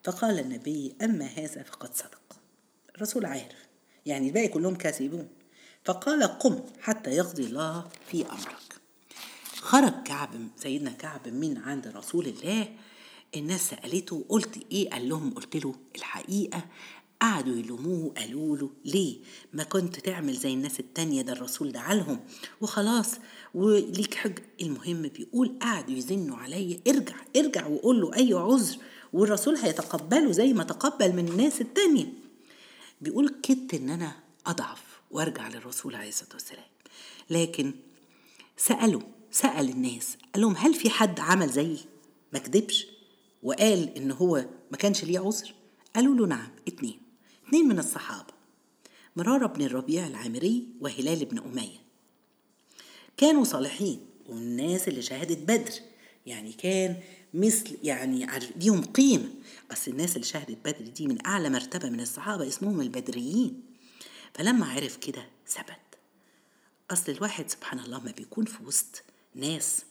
فقال 0.04 0.40
النبي 0.40 0.96
أما 1.02 1.26
هذا 1.26 1.64
فقد 1.64 1.96
صدق. 1.96 2.19
الرسول 3.00 3.26
عارف. 3.26 3.68
يعني 4.06 4.28
الباقي 4.28 4.48
كلهم 4.48 4.76
كاذبون. 4.76 5.28
فقال 5.86 6.24
قم 6.24 6.60
حتى 6.82 7.12
يقضي 7.12 7.44
الله 7.44 7.88
في 8.12 8.26
أمرك. 8.26 8.82
خرج 9.58 9.94
كعب 10.06 10.30
سيدنا 10.58 10.92
كعب 10.92 11.28
من 11.28 11.58
عند 11.58 11.88
رسول 11.88 12.28
الله. 12.28 12.68
الناس 13.36 13.70
سألته 13.70 14.26
قلت 14.30 14.60
إيه؟ 14.72 14.90
قال 14.90 15.10
لهم 15.10 15.34
قلت 15.34 15.56
له 15.56 15.76
الحقيقة 15.96 16.66
قعدوا 17.22 17.56
يلوموه 17.56 18.14
قالوا 18.18 18.58
له 18.58 18.70
ليه؟ 18.86 19.18
ما 19.54 19.64
كنت 19.64 20.00
تعمل 20.00 20.34
زي 20.34 20.54
الناس 20.54 20.80
التانية 20.80 21.22
ده 21.22 21.34
الرسول 21.34 21.72
دعالهم 21.72 22.20
وخلاص 22.62 23.16
وليك 23.54 24.14
حج. 24.16 24.40
المهم 24.62 25.02
بيقول 25.02 25.60
قعدوا 25.62 25.96
يزنوا 25.96 26.38
عليا. 26.38 26.80
ارجع 26.88 27.16
ارجع 27.38 27.68
وقول 27.68 28.02
له 28.02 28.16
أي 28.16 28.34
عذر. 28.34 28.78
والرسول 29.14 29.56
هيتقبله 29.56 30.32
زي 30.32 30.54
ما 30.54 30.64
تقبل 30.64 31.14
من 31.14 31.28
الناس 31.28 31.62
التانية. 31.62 32.19
بيقول 33.02 33.36
كدت 33.44 33.74
إن 33.74 33.90
أنا 33.90 34.16
أضعف 34.46 35.00
وأرجع 35.12 35.48
للرسول 35.48 35.96
عليه 35.96 36.10
الصلاة 36.10 36.34
والسلام. 36.34 36.66
لكن 37.30 37.74
سألوا 38.58 39.02
سأل 39.32 39.70
الناس 39.70 40.18
قال 40.34 40.42
لهم 40.42 40.56
هل 40.56 40.74
في 40.74 40.90
حد 40.90 41.20
عمل 41.20 41.50
زيي؟ 41.50 41.80
ما 42.34 42.40
كدبش. 42.40 42.88
وقال 43.44 43.98
إن 43.98 44.12
هو 44.12 44.46
ما 44.72 44.78
كانش 44.78 45.04
ليه 45.04 45.20
عذر. 45.20 45.54
قالوا 45.96 46.16
له 46.16 46.26
نعم 46.26 46.50
اتنين. 46.68 47.02
اتنين 47.48 47.68
من 47.68 47.80
الصحابة 47.80 48.34
مرارة 49.16 49.48
بن 49.48 49.62
الربيع 49.62 50.08
العامري 50.08 50.68
وهلال 50.82 51.26
بن 51.26 51.38
أمية. 51.40 51.80
كانوا 53.18 53.44
صالحين 53.44 54.06
والناس 54.30 54.88
اللي 54.88 55.02
شهدت 55.02 55.38
بدر. 55.38 55.74
يعني 56.30 56.54
كان 56.54 56.96
مثل 57.34 57.78
يعني 57.84 58.28
ليهم 58.56 58.84
قيمة 58.84 59.30
أصل 59.72 59.92
الناس 59.92 60.16
اللي 60.16 60.28
شهدت 60.28 60.58
بدر 60.66 60.88
دي 60.88 61.08
من 61.08 61.26
أعلى 61.26 61.50
مرتبة 61.50 61.90
من 61.90 62.00
الصحابة 62.00 62.48
اسمهم 62.48 62.82
البدريين. 62.82 63.62
فلما 64.34 64.66
عرف 64.66 64.98
كده 64.98 65.26
ثبت. 65.48 65.80
أصل 66.92 67.12
الواحد 67.12 67.50
سبحان 67.50 67.80
الله 67.80 68.00
ما 68.00 68.12
بيكون 68.12 68.46
في 68.46 68.64
وسط 68.64 69.04
ناس 69.36 69.82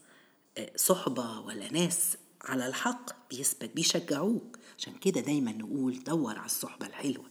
صحبة 0.77 1.41
ولا 1.41 1.73
ناس 1.73 2.17
على 2.43 2.67
الحق 2.67 3.31
بيثبت 3.31 3.71
بيشجعوك. 3.75 4.59
عشان 4.79 4.95
كده 4.95 5.21
دايما 5.21 5.53
نقول 5.53 6.05
دور 6.05 6.37
على 6.39 6.47
الصحبة 6.47 6.87
الحلوة. 6.87 7.31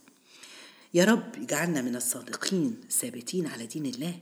يا 0.93 1.05
رب 1.05 1.37
يجعلنا 1.37 1.81
من 1.81 1.95
الصادقين 1.95 2.81
الثابتين 2.83 3.47
على 3.47 3.65
دين 3.65 3.85
الله. 3.85 4.19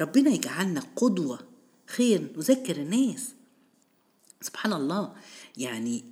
ربنا 0.00 0.30
يجعلنا 0.30 0.82
قدوة 0.96 1.38
خير 1.86 2.32
نذكر 2.36 2.76
الناس. 2.76 3.34
سبحان 4.40 4.72
الله. 4.72 5.14
يعني 5.56 6.04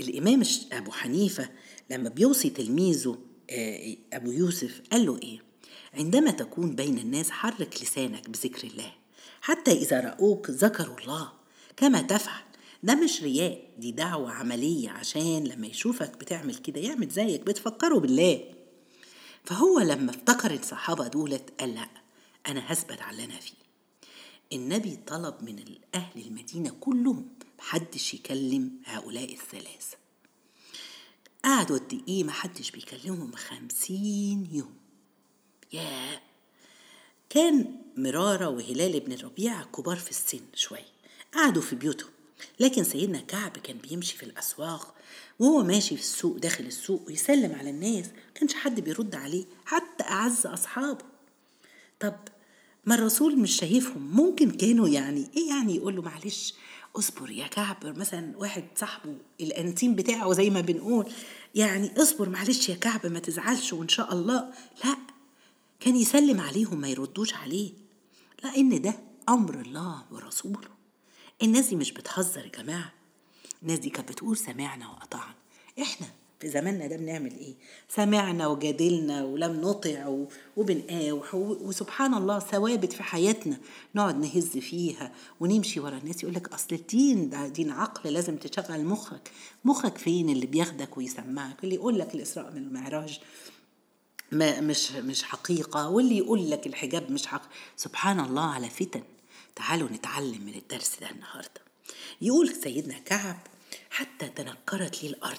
الإمام 0.00 0.42
أبو 0.72 0.90
حنيفة 0.90 1.48
لما 1.90 2.08
بيوصي 2.08 2.50
تلميذه 2.50 3.18
أبو 4.12 4.30
يوسف 4.30 4.82
قال 4.92 5.06
له 5.06 5.18
إيه؟ 5.22 5.42
عندما 5.94 6.30
تكون 6.30 6.74
بين 6.74 6.98
الناس 6.98 7.30
حرك 7.30 7.82
لسانك 7.82 8.30
بذكر 8.30 8.66
الله. 8.68 8.92
حتى 9.40 9.72
إذا 9.72 10.00
رأوك 10.00 10.50
ذكروا 10.50 11.00
الله 11.00 11.32
كما 11.76 12.02
تفعل. 12.02 12.42
ده 12.82 12.94
مش 12.94 13.22
رياء 13.22 13.68
دي 13.78 13.92
دعوة 13.92 14.32
عملية 14.32 14.90
عشان 14.90 15.44
لما 15.44 15.66
يشوفك 15.66 16.16
بتعمل 16.18 16.54
كده 16.54 16.80
يعمل 16.80 17.08
زيك 17.08 17.40
بتفكروا 17.40 18.00
بالله. 18.00 18.54
فهو 19.44 19.80
لما 19.80 20.10
افتكر 20.10 20.54
الصحابة 20.54 21.08
دولت 21.08 21.50
قال 21.60 21.74
لأ 21.74 21.88
أنا 22.46 22.72
هثبت 22.72 23.02
على 23.02 23.10
اللي 23.10 23.24
أنا 23.24 23.40
فيه. 23.40 23.61
النبي 24.52 24.98
طلب 25.06 25.34
من 25.42 25.64
أهل 25.94 26.26
المدينة 26.26 26.70
كلهم 26.80 27.28
محدش 27.58 28.14
يكلم 28.14 28.70
هؤلاء 28.84 29.32
الثلاثة. 29.32 29.96
قعدوا 31.44 31.78
قد 31.78 32.02
إيه 32.08 32.24
محدش 32.24 32.70
بيكلمهم؟ 32.70 33.32
خمسين 33.32 34.48
يوم. 34.52 34.74
ياه 35.72 36.20
كان 37.30 37.76
مرارة 37.96 38.48
وهلال 38.48 39.00
بن 39.00 39.12
الربيع 39.12 39.62
كبار 39.62 39.96
في 39.96 40.10
السن 40.10 40.40
شوية. 40.54 40.92
قعدوا 41.34 41.62
في 41.62 41.76
بيوتهم. 41.76 42.10
لكن 42.60 42.84
سيدنا 42.84 43.20
كعب 43.20 43.58
كان 43.58 43.78
بيمشي 43.78 44.16
في 44.16 44.22
الأسواق 44.22 44.94
وهو 45.38 45.62
ماشي 45.62 45.96
في 45.96 46.02
السوق 46.02 46.36
داخل 46.36 46.64
السوق 46.64 47.02
ويسلم 47.06 47.54
على 47.54 47.70
الناس. 47.70 48.06
كانش 48.34 48.54
حد 48.54 48.80
بيرد 48.80 49.14
عليه 49.14 49.44
حتى 49.64 50.04
أعز 50.04 50.46
أصحابه. 50.46 51.04
طب 52.00 52.14
ما 52.86 52.94
الرسول 52.94 53.38
مش 53.38 53.56
شايفهم. 53.56 54.16
ممكن 54.16 54.50
كانوا 54.50 54.88
يعني 54.88 55.30
إيه 55.36 55.48
يعني 55.48 55.76
يقول 55.76 55.96
له 55.96 56.02
معلش 56.02 56.54
اصبر 56.96 57.30
يا 57.30 57.46
كعب 57.46 57.98
مثلا 57.98 58.32
واحد 58.36 58.64
صاحبه 58.76 59.16
الأنتيم 59.40 59.94
بتاعه 59.94 60.32
زي 60.32 60.50
ما 60.50 60.60
بنقول 60.60 61.06
يعني 61.54 62.02
اصبر 62.02 62.28
معلش 62.28 62.68
يا 62.68 62.74
كعب 62.74 63.06
ما 63.06 63.18
تزعلش 63.18 63.72
وإن 63.72 63.88
شاء 63.88 64.12
الله. 64.12 64.50
لا 64.84 64.96
كان 65.80 65.96
يسلم 65.96 66.40
عليهم 66.40 66.80
ما 66.80 66.88
يردوش 66.88 67.34
عليه. 67.34 67.72
لأن 68.44 68.80
ده 68.82 68.98
أمر 69.28 69.60
الله 69.60 70.04
ورسوله. 70.10 70.68
الناس 71.42 71.68
دي 71.68 71.76
مش 71.76 71.92
بتهزر 71.92 72.44
يا 72.44 72.62
جماعة. 72.62 72.92
الناس 73.62 73.78
دي 73.78 73.90
كانت 73.90 74.12
بتقول 74.12 74.36
سمعنا 74.36 74.88
وأطعنا. 74.88 75.34
إحنا 75.82 76.06
في 76.42 76.48
زماننا 76.48 76.86
ده 76.86 76.96
بنعمل 76.96 77.38
إيه؟ 77.38 77.54
سمعنا 77.88 78.46
وجادلنا 78.46 79.24
ولم 79.24 79.60
نطع 79.60 80.24
وبنقاوح 80.56 81.34
وسبحان 81.34 82.14
الله 82.14 82.38
ثوابت 82.38 82.92
في 82.92 83.02
حياتنا 83.02 83.56
نقعد 83.94 84.18
نهز 84.18 84.58
فيها 84.58 85.12
ونمشي 85.40 85.80
ورا 85.80 85.98
الناس 85.98 86.22
يقول 86.22 86.34
لك 86.34 86.52
أصل 86.52 86.74
الدين 86.74 87.30
ده 87.30 87.48
دين 87.48 87.70
عقل 87.70 88.12
لازم 88.12 88.36
تشغل 88.36 88.84
مخك. 88.84 89.30
مخك 89.64 89.98
فين 89.98 90.30
اللي 90.30 90.46
بياخدك 90.46 90.98
ويسمعك؟ 90.98 91.64
اللي 91.64 91.74
يقول 91.74 91.98
لك 91.98 92.14
الإسراء 92.14 92.50
من 92.52 92.62
المعراج 92.62 93.20
ما 94.32 94.60
مش 94.60 94.92
مش 94.92 95.22
حقيقة. 95.22 95.88
واللي 95.88 96.18
يقول 96.18 96.50
لك 96.50 96.66
الحجاب 96.66 97.10
مش 97.12 97.26
حق. 97.26 97.42
سبحان 97.76 98.20
الله 98.20 98.44
على 98.44 98.68
فتن. 98.68 99.02
تعالوا 99.56 99.88
نتعلم 99.88 100.42
من 100.46 100.54
الدرس 100.54 101.00
ده 101.00 101.10
النهارده. 101.10 101.60
يقول 102.20 102.54
سيدنا 102.54 102.98
كعب 102.98 103.38
حتى 103.90 104.28
تنكرت 104.28 105.02
لي 105.04 105.08
الأرض 105.10 105.38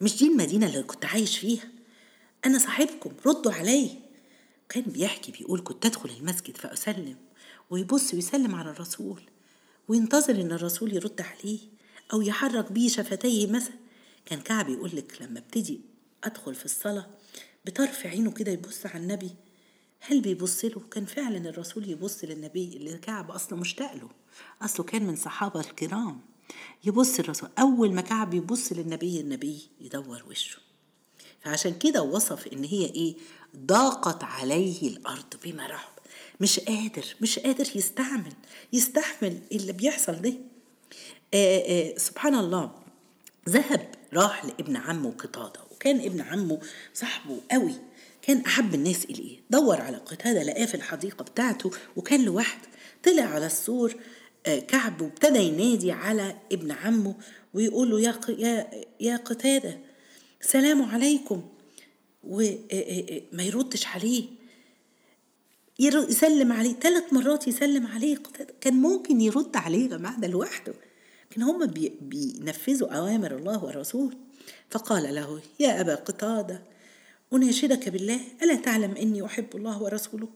مش 0.00 0.16
دي 0.18 0.28
المدينة 0.28 0.66
اللي 0.66 0.82
كنت 0.82 1.04
عايش 1.04 1.38
فيها؟ 1.38 1.68
أنا 2.46 2.58
صاحبكم 2.58 3.12
ردوا 3.26 3.52
علي. 3.52 3.90
كان 4.68 4.82
بيحكي 4.82 5.32
بيقول 5.32 5.60
كنت 5.64 5.86
أدخل 5.86 6.10
المسجد 6.10 6.56
فأسلم 6.56 7.16
ويبص 7.70 8.14
ويسلم 8.14 8.54
على 8.54 8.70
الرسول 8.70 9.22
وينتظر 9.88 10.34
إن 10.40 10.52
الرسول 10.52 10.92
يرد 10.94 11.20
عليه 11.20 11.58
أو 12.12 12.22
يحرك 12.22 12.72
بيه 12.72 12.88
شفتيه 12.88 13.46
مثلا. 13.46 13.74
كان 14.26 14.40
كعب 14.40 14.68
يقول 14.68 14.90
لك 14.96 15.22
لما 15.22 15.38
ابتدي 15.38 15.80
أدخل 16.24 16.54
في 16.54 16.64
الصلاة 16.64 17.06
بطرف 17.66 18.06
عينه 18.06 18.30
كده 18.30 18.52
يبص 18.52 18.86
على 18.86 19.02
النبي. 19.02 19.30
هل 20.00 20.20
بيبص 20.20 20.64
له؟ 20.64 20.80
كان 20.90 21.04
فعلا 21.04 21.48
الرسول 21.48 21.88
يبص 21.90 22.24
للنبي 22.24 22.76
اللي 22.76 22.98
كعب 22.98 23.30
أصله 23.30 23.58
مشتاق 23.58 23.94
له. 23.94 24.10
أصله 24.62 24.86
كان 24.86 25.06
من 25.06 25.16
صحابة 25.16 25.60
الكرام. 25.60 26.20
يبص 26.84 27.18
الرسول 27.18 27.48
أول 27.58 27.92
ما 27.92 28.00
كعب 28.00 28.34
يبص 28.34 28.72
للنبي 28.72 29.20
النبي 29.20 29.68
يدور 29.80 30.22
وشه. 30.30 30.58
فعشان 31.40 31.78
كده 31.78 32.02
وصف 32.02 32.46
إن 32.46 32.64
هي 32.64 32.84
إيه؟ 32.84 33.14
ضاقت 33.56 34.24
عليه 34.24 34.88
الأرض 34.88 35.34
بما 35.44 35.66
رحب. 35.66 35.92
مش 36.40 36.60
قادر 36.60 37.04
مش 37.20 37.38
قادر 37.38 37.68
يستعمل 37.74 38.32
يستحمل 38.72 39.38
اللي 39.52 39.72
بيحصل 39.72 40.12
ده. 40.12 40.34
آآ 41.34 41.58
آآ 41.58 41.98
سبحان 41.98 42.34
الله. 42.34 42.70
ذهب 43.48 43.94
راح 44.12 44.44
لابن 44.44 44.76
عمه 44.76 45.10
قتادة 45.10 45.60
وكان 45.70 46.00
ابن 46.00 46.20
عمه 46.20 46.60
صاحبه 46.94 47.40
قوي. 47.50 47.74
كان 48.22 48.40
أحب 48.40 48.74
الناس 48.74 49.04
إليه. 49.04 49.38
دور 49.50 49.80
على 49.80 49.96
قتادة 49.96 50.42
لقاه 50.42 50.64
في 50.66 50.74
الحديقة 50.74 51.22
بتاعته 51.22 51.70
وكان 51.96 52.24
لوحده. 52.24 52.68
طلع 53.04 53.22
على 53.22 53.46
السور 53.46 53.94
كعب 54.44 55.00
وابتدى 55.00 55.38
ينادي 55.38 55.92
على 55.92 56.36
ابن 56.52 56.72
عمه 56.72 57.14
ويقول 57.54 57.90
له 57.90 58.00
يا 58.00 58.20
يا 58.28 58.70
يا 59.00 59.16
قتادة 59.16 59.78
سلام 60.40 60.82
عليكم. 60.82 61.42
وما 62.24 63.42
يردش 63.42 63.86
عليه. 63.86 64.24
يسلم 65.78 66.52
عليه. 66.52 66.72
ثلاث 66.72 67.12
مرات 67.12 67.48
يسلم 67.48 67.86
عليه 67.86 68.16
قتادة. 68.16 68.54
كان 68.60 68.74
ممكن 68.74 69.20
يرد 69.20 69.56
عليه 69.56 69.82
يا 69.82 69.88
جماعة 69.96 70.20
ده 70.20 70.28
لوحده. 70.28 70.74
لكن 71.30 71.42
هم 71.42 71.66
بي 71.66 71.92
بينفذوا 72.00 72.88
أوامر 72.88 73.36
الله 73.36 73.64
والرسول. 73.64 74.16
فقال 74.70 75.14
له 75.14 75.40
يا 75.60 75.80
أبا 75.80 75.94
قتادة 75.94 76.62
أناشدك 77.32 77.88
بالله 77.88 78.20
ألا 78.42 78.54
تعلم 78.54 78.94
إني 78.96 79.24
أحب 79.26 79.46
الله 79.54 79.82
ورسوله؟ 79.82 80.28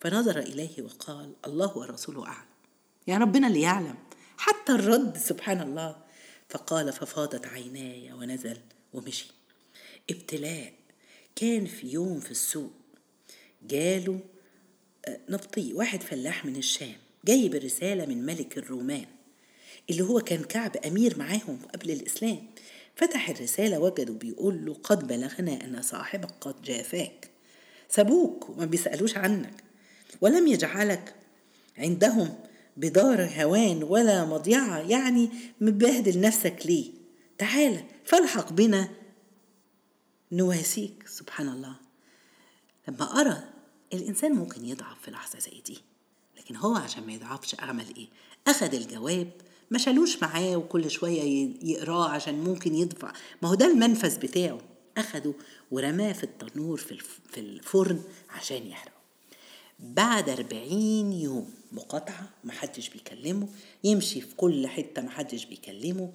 فنظر 0.00 0.38
إليه 0.38 0.82
وقال 0.82 1.32
الله 1.46 1.78
ورسوله 1.78 2.26
أعلم. 2.26 2.53
يا 3.06 3.18
ربنا 3.18 3.46
اللي 3.46 3.60
يعلم. 3.60 3.94
حتى 4.36 4.72
الرد 4.72 5.18
سبحان 5.18 5.60
الله 5.60 5.96
فقال 6.48 6.92
ففاضت 6.92 7.46
عيناي 7.46 8.12
ونزل 8.12 8.56
ومشي. 8.92 9.26
ابتلاء 10.10 10.72
كان 11.36 11.66
في 11.66 11.86
يوم 11.86 12.20
في 12.20 12.30
السوق. 12.30 12.72
جاله 13.62 14.20
آه، 15.06 15.18
نبطي 15.28 15.72
واحد 15.72 16.02
فلاح 16.02 16.44
من 16.44 16.56
الشام. 16.56 16.96
جايب 17.24 17.54
رسالة 17.54 18.06
من 18.06 18.26
ملك 18.26 18.58
الرومان 18.58 19.06
اللي 19.90 20.02
هو 20.02 20.20
كان 20.20 20.44
كعب 20.44 20.76
أمير 20.76 21.18
معاهم 21.18 21.58
قبل 21.74 21.90
الإسلام. 21.90 22.46
فتح 22.96 23.28
الرسالة 23.28 23.78
وجده 23.78 24.12
بيقول 24.12 24.66
له 24.66 24.74
قد 24.74 25.06
بلغنا 25.06 25.64
أن 25.64 25.82
صاحبك 25.82 26.30
قد 26.40 26.62
جافاك. 26.62 27.30
سابوك 27.88 28.50
وما 28.50 28.64
بيسألوش 28.64 29.16
عنك. 29.16 29.64
ولم 30.20 30.46
يجعلك 30.46 31.14
عندهم 31.78 32.34
بدار 32.76 33.30
هوان 33.36 33.82
ولا 33.82 34.24
مضيعة 34.24 34.78
يعني 34.78 35.30
مبهدل 35.60 36.20
نفسك 36.20 36.56
ليه؟ 36.64 36.90
تعال 37.38 37.84
فالحق 38.04 38.52
بنا 38.52 38.88
نواسيك 40.32 41.04
سبحان 41.08 41.48
الله. 41.48 41.76
لما 42.88 43.20
أرى 43.20 43.42
الإنسان 43.92 44.32
ممكن 44.32 44.64
يضعف 44.64 45.02
في 45.02 45.10
لحظة 45.10 45.38
زي 45.38 45.62
دي 45.66 45.78
لكن 46.38 46.56
هو 46.56 46.74
عشان 46.74 47.06
ما 47.06 47.12
يضعفش 47.12 47.54
أعمل 47.60 47.84
إيه؟ 47.96 48.08
أخذ 48.46 48.74
الجواب 48.74 49.30
ما 49.70 49.78
شالوش 49.78 50.22
معاه 50.22 50.56
وكل 50.56 50.90
شوية 50.90 51.48
يقراه 51.62 52.08
عشان 52.08 52.34
ممكن 52.34 52.74
يدفع. 52.74 53.12
ما 53.42 53.48
هو 53.48 53.54
ده 53.54 53.66
المنفذ 53.66 54.18
بتاعه. 54.18 54.58
أخده 54.96 55.34
ورماه 55.70 56.12
في 56.12 56.24
التنور 56.24 56.76
في 57.30 57.40
الفرن 57.40 58.02
عشان 58.30 58.66
يحرقه 58.66 58.93
بعد 59.84 60.28
أربعين 60.28 61.12
يوم 61.12 61.54
مقاطعة 61.72 62.30
محدش 62.44 62.88
بيكلمه 62.88 63.48
يمشي 63.84 64.20
في 64.20 64.34
كل 64.36 64.66
حتة 64.66 65.02
محدش 65.02 65.44
بيكلمه. 65.44 66.12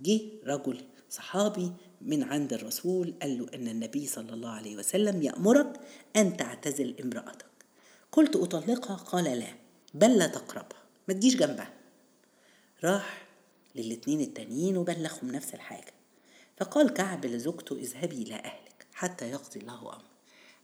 جه 0.00 0.20
رجل 0.46 0.80
صحابي 1.10 1.72
من 2.00 2.22
عند 2.22 2.52
الرسول 2.52 3.14
قال 3.22 3.38
له 3.38 3.46
أن 3.54 3.68
النبي 3.68 4.06
صلى 4.06 4.32
الله 4.32 4.50
عليه 4.50 4.76
وسلم 4.76 5.22
يأمرك 5.22 5.80
أن 6.16 6.36
تعتزل 6.36 6.94
امرأتك. 7.00 7.46
قلت 8.12 8.36
أطلقها؟ 8.36 8.96
قال 8.96 9.24
لا 9.24 9.54
بل 9.94 10.18
لا 10.18 10.26
تقربها 10.26 10.82
ما 11.08 11.14
تجيش 11.14 11.36
جنبها. 11.36 11.72
راح 12.84 13.26
للاتنين 13.74 14.20
التانيين 14.20 14.76
وبلغهم 14.76 15.30
نفس 15.30 15.54
الحاجة. 15.54 15.92
فقال 16.56 16.90
كعب 16.90 17.26
لزوجته 17.26 17.76
اذهبي 17.76 18.22
إلى 18.22 18.34
أهلك 18.34 18.86
حتى 18.92 19.30
يقضي 19.30 19.60
الله 19.60 19.80
أمر. 19.80 20.04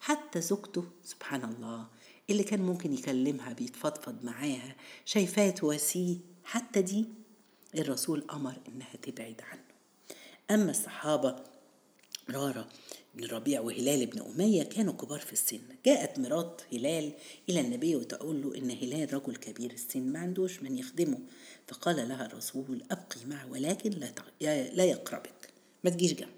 حتى 0.01 0.41
زوجته 0.41 0.85
سبحان 1.05 1.45
الله 1.45 1.87
اللي 2.31 2.43
كان 2.43 2.63
ممكن 2.63 2.93
يكلمها 2.93 3.53
بيتفضفض 3.53 4.25
معاها 4.25 4.77
شايفاه 5.05 5.51
تواسيه. 5.51 6.17
حتى 6.45 6.83
دي 6.83 7.05
الرسول 7.75 8.25
أمر 8.33 8.55
إنها 8.69 8.97
تبعد 9.03 9.41
عنه. 9.51 9.65
أما 10.51 10.71
الصحابة 10.71 11.37
رارة 12.31 12.69
بن 13.15 13.25
الربيع 13.25 13.61
وهلال 13.61 14.07
بن 14.07 14.21
أمية 14.21 14.63
كانوا 14.63 14.93
كبار 14.93 15.19
في 15.19 15.33
السن. 15.33 15.61
جاءت 15.87 16.19
مرات 16.19 16.63
هلال 16.73 17.13
إلى 17.49 17.61
النبي 17.61 17.97
وتقول 17.97 18.43
له 18.43 18.55
إن 18.59 18.71
هلال 18.71 19.15
رجل 19.15 19.37
كبير 19.37 19.73
السن 19.73 20.13
ما 20.13 20.19
عندوش 20.19 20.63
من 20.63 20.79
يخدمه. 20.79 21.19
فقال 21.69 21.97
لها 22.09 22.27
الرسول 22.27 22.83
أبقي 22.91 23.27
معه 23.27 23.51
ولكن 23.51 23.91
لا 23.91 24.13
لا 24.75 24.85
يقربك 24.85 25.49
ما 25.85 25.91
تجيش 25.91 26.13
جنبه. 26.13 26.33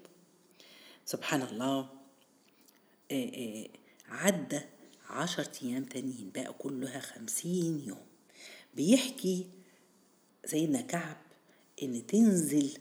سبحان 1.05 1.41
الله. 1.41 1.89
عدى 4.09 4.61
عشر 5.11 5.47
أيام 5.63 5.83
تانيين 5.83 6.31
بقى 6.35 6.53
كلها 6.59 6.99
خمسين 6.99 7.79
يوم. 7.87 8.05
بيحكي 8.75 9.45
سيدنا 10.45 10.81
كعب 10.81 11.17
إن 11.83 12.07
تنزل 12.07 12.77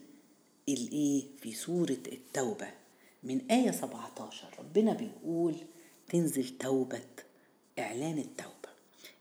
الإيه؟ 0.69 1.25
في 1.41 1.53
سورة 1.53 2.03
التوبة 2.13 2.69
من 3.23 3.51
آية 3.51 3.71
17 3.71 4.49
ربنا 4.59 4.93
بيقول 4.93 5.55
تنزل 6.09 6.59
توبة 6.59 7.01
إعلان 7.79 8.19
التوبة. 8.19 8.71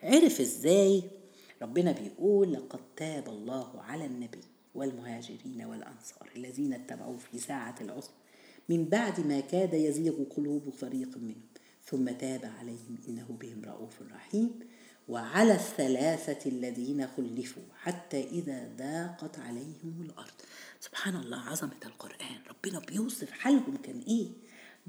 عرف 0.04 0.42
إزاي؟ 0.42 1.04
ربنا 1.62 1.92
بيقول 1.92 2.54
لقد 2.54 2.80
تاب 2.98 3.30
الله 3.30 3.82
على 3.82 4.06
النبي 4.06 4.42
والمهاجرين 4.76 5.62
والأنصار 5.62 6.32
الذين 6.36 6.74
اتبعوه 6.74 7.18
في 7.18 7.38
ساعة 7.40 7.76
العسر. 7.82 8.12
من 8.70 8.86
بعد 8.86 9.28
ما 9.28 9.40
كاد 9.40 9.74
يزيغ 9.74 10.24
قلوب 10.24 10.70
فريق 10.70 11.18
منهم. 11.18 11.49
ثم 11.90 12.10
تاب 12.10 12.54
عليهم 12.60 12.98
إنه 13.08 13.38
بهم 13.42 13.66
رؤوف 13.66 14.02
رحيم. 14.12 14.60
وعلى 15.08 15.54
الثلاثة 15.54 16.50
الذين 16.50 17.08
خلفوا 17.08 17.64
حتى 17.82 18.24
إذا 18.24 18.70
ضاقت 18.78 19.40
عليهم 19.40 20.02
الأرض. 20.02 20.34
سبحان 20.80 21.16
الله 21.16 21.40
عظمة 21.40 21.82
القرآن. 21.86 22.42
ربنا 22.50 22.80
بيوصف 22.80 23.32
حالهم 23.32 23.78
كان 23.84 24.00
إيه؟ 24.08 24.28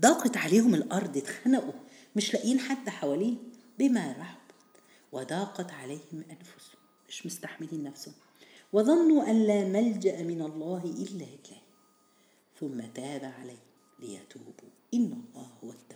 ضاقت 0.01 0.37
عليهم 0.37 0.75
الأرض 0.75 1.17
اتخنقوا. 1.17 1.81
مش 2.17 2.35
لاقيين 2.35 2.61
حد 2.61 2.89
حواليه 2.89 3.37
بما 3.79 4.13
رحبت 4.19 4.41
وضاقت 5.13 5.71
عليهم 5.71 6.25
أنفسهم. 6.31 6.81
مش 7.09 7.27
مستحملين 7.27 7.83
نفسهم. 7.83 8.15
وظنوا 8.73 9.31
أن 9.31 9.47
لا 9.47 9.65
ملجأ 9.65 10.23
من 10.23 10.43
الله 10.43 10.85
إلا 10.85 11.25
إليه 11.25 11.63
ثم 12.61 12.81
تاب 12.81 13.25
عليهم 13.25 13.71
ليتوبوا. 14.01 14.71
إن 14.95 15.23
الله 15.35 15.51
هو 15.65 15.71
الرحيم 15.71 15.90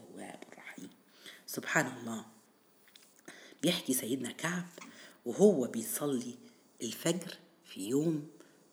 سبحان 1.54 1.86
الله 1.86 2.24
بيحكي 3.62 3.94
سيدنا 3.94 4.30
كعب 4.32 4.66
وهو 5.26 5.66
بيصلي 5.66 6.34
الفجر 6.82 7.38
في 7.64 7.88
يوم 7.88 8.26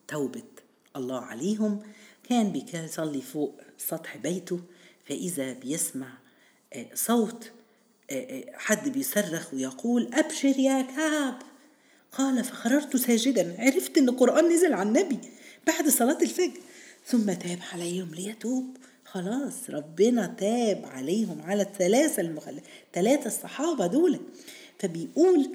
توبة 0.08 0.42
الله 0.96 1.20
عليهم. 1.20 1.82
كان 2.28 2.52
بيصلي 2.52 3.22
فوق 3.22 3.60
سطح 3.78 4.16
بيته 4.16 4.60
فإذا 5.04 5.52
بيسمع 5.52 6.12
آه، 6.72 6.90
صوت 6.94 7.52
آه، 8.10 8.14
آه، 8.14 8.58
حد 8.58 8.88
بيصرخ 8.88 9.54
ويقول 9.54 10.14
أبشر 10.14 10.58
يا 10.58 10.82
كعب. 10.82 11.42
قال 12.12 12.44
فخررت 12.44 12.96
ساجدا 12.96 13.56
عرفت 13.58 13.98
إن 13.98 14.08
القرآن 14.08 14.48
نزل 14.48 14.72
على 14.72 14.88
النبي 14.88 15.18
بعد 15.66 15.88
صلاة 15.88 16.18
الفجر. 16.22 16.60
ثم 17.06 17.32
تاب 17.32 17.58
عليهم 17.72 18.14
ليتوب. 18.14 18.76
خلاص 19.12 19.70
ربنا 19.70 20.26
تاب 20.26 20.86
عليهم 20.86 21.42
على 21.42 21.62
الثلاثة 21.62 22.22
المخل... 22.22 22.60
ثلاثة 22.94 23.26
الصحابة 23.26 23.86
دول. 23.86 24.20
فبيقول 24.78 25.50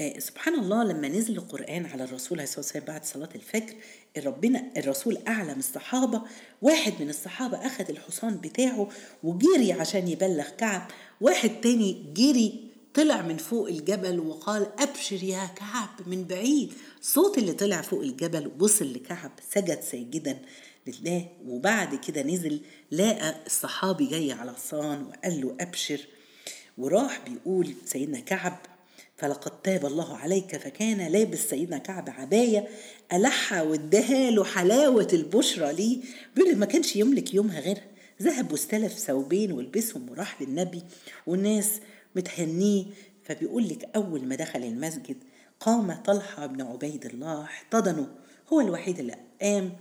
آه، 0.00 0.18
سبحان 0.18 0.54
الله 0.54 0.84
لما 0.84 1.08
نزل 1.08 1.36
القرآن 1.36 1.86
على 1.86 2.04
الرسول 2.04 2.38
عليه 2.38 2.48
الصلاة 2.48 2.60
والسلام 2.64 2.84
بعد 2.84 3.04
صلاة 3.04 3.28
الفجر 3.34 3.74
ربنا 4.18 4.70
الرسول 4.76 5.18
أعلم 5.28 5.58
الصحابة. 5.58 6.22
واحد 6.62 6.92
من 7.00 7.10
الصحابة 7.10 7.66
أخذ 7.66 7.84
الحصان 7.90 8.36
بتاعه 8.36 8.88
وجري 9.22 9.72
عشان 9.72 10.08
يبلغ 10.08 10.48
كعب. 10.48 10.90
واحد 11.20 11.50
تاني 11.60 12.04
جري 12.16 12.64
طلع 12.94 13.22
من 13.22 13.36
فوق 13.36 13.68
الجبل 13.68 14.20
وقال 14.20 14.66
أبشر 14.78 15.22
يا 15.24 15.46
كعب 15.46 16.08
من 16.08 16.24
بعيد. 16.24 16.72
صوت 17.00 17.38
اللي 17.38 17.52
طلع 17.52 17.80
فوق 17.80 18.00
الجبل 18.00 18.50
وصل 18.60 18.92
لكعب 18.92 19.30
سجد 19.50 19.80
ساجدا. 19.80 20.38
لله 20.88 21.26
وبعد 21.46 21.94
كده 21.94 22.22
نزل 22.22 22.60
لقى 22.92 23.34
الصحابي 23.46 24.06
جاي 24.06 24.32
على 24.32 24.52
حصان 24.52 25.02
وقال 25.02 25.40
له 25.40 25.56
أبشر. 25.60 26.00
وراح 26.78 27.20
بيقول 27.28 27.74
سيدنا 27.84 28.20
كعب 28.20 28.58
فلقد 29.16 29.62
تاب 29.62 29.86
الله 29.86 30.16
عليك 30.16 30.56
فكان 30.56 31.12
لابس 31.12 31.38
سيدنا 31.38 31.78
كعب 31.78 32.10
عباية 32.10 32.68
ألحى 33.12 33.60
واداها 33.60 34.30
له 34.30 34.44
حلاوة 34.44 35.08
البشرى 35.12 35.72
ليه؟ 35.72 35.98
بيقول 36.36 36.56
ما 36.56 36.66
كانش 36.66 36.96
يملك 36.96 37.34
يومها 37.34 37.60
غيرها. 37.60 37.84
ذهب 38.22 38.52
واستلف 38.52 38.92
ثوبين 38.92 39.52
ولبسهم 39.52 40.10
وراح 40.10 40.42
للنبي. 40.42 40.82
والناس 41.26 41.70
متهنيه. 42.16 42.84
فبيقول 43.24 43.68
لك 43.68 43.90
أول 43.96 44.24
ما 44.24 44.34
دخل 44.34 44.62
المسجد 44.62 45.16
قام 45.60 45.92
طلحة 45.92 46.46
بن 46.46 46.62
عبيد 46.62 47.06
الله 47.06 47.44
احتضنه. 47.44 48.08
هو 48.52 48.60
الوحيد 48.60 48.98
اللي 48.98 49.14
قام. 49.42 49.72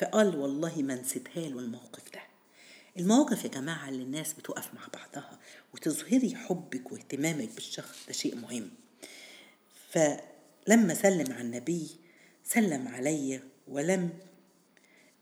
فقال 0.00 0.36
والله 0.36 0.82
ما 0.82 0.94
نسيتها 0.94 1.48
له 1.48 1.58
الموقف 1.60 2.12
ده. 2.14 2.20
المواقف 2.98 3.44
يا 3.44 3.48
جماعة 3.48 3.88
اللي 3.88 4.02
الناس 4.02 4.32
بتقف 4.32 4.74
مع 4.74 4.80
بعضها 4.94 5.38
وتظهري 5.74 6.34
حبك 6.36 6.92
واهتمامك 6.92 7.54
بالشخص 7.54 8.06
ده 8.06 8.12
شيء 8.12 8.36
مهم. 8.36 8.70
فلما 9.90 10.94
سلم 10.94 11.32
على 11.32 11.40
النبي 11.42 11.88
سلم 12.44 12.88
علي 12.88 13.40
ولم 13.68 14.10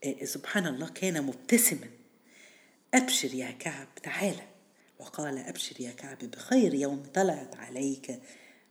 آه، 0.04 0.24
سبحان 0.24 0.66
الله 0.66 0.88
كان 0.88 1.22
مبتسما. 1.22 1.88
أبشر 2.94 3.34
يا 3.34 3.50
كعب 3.50 3.88
تعالى 4.02 4.46
وقال 4.98 5.38
أبشر 5.38 5.80
يا 5.80 5.90
كعب 5.90 6.18
بخير 6.18 6.74
يوم 6.74 7.02
طلعت 7.14 7.56
عليك 7.56 8.20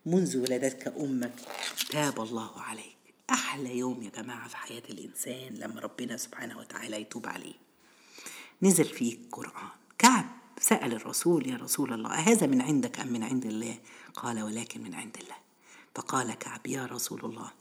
منذ 0.06 0.38
ولدتك 0.38 0.88
أمك. 0.88 1.34
تاب 1.92 2.22
الله 2.22 2.62
عليك. 2.62 2.97
أحلى 3.30 3.78
يوم 3.78 4.04
يا 4.04 4.10
جماعة 4.22 4.48
في 4.48 4.58
حياة 4.58 4.84
الإنسان 4.90 5.54
لما 5.54 5.82
ربنا 5.82 6.18
سبحانه 6.18 6.58
وتعالى 6.58 7.02
يتوب 7.02 7.28
عليه. 7.28 7.54
نزل 8.62 8.86
فيه 8.86 9.18
القرآن. 9.18 9.70
كعب 9.98 10.26
سأل 10.60 10.94
الرسول 10.94 11.48
يا 11.48 11.56
رسول 11.58 11.94
الله 11.94 12.10
أهذا 12.14 12.48
من 12.48 12.62
عندك 12.62 13.00
أم 13.00 13.14
من 13.14 13.24
عند 13.24 13.46
الله؟ 13.46 13.78
قال 14.14 14.44
ولكن 14.44 14.84
من 14.84 14.94
عند 14.94 15.18
الله. 15.22 15.36
فقال 15.96 16.34
كعب 16.34 16.68
يا 16.68 16.86
رسول 16.86 17.26
الله 17.26 17.52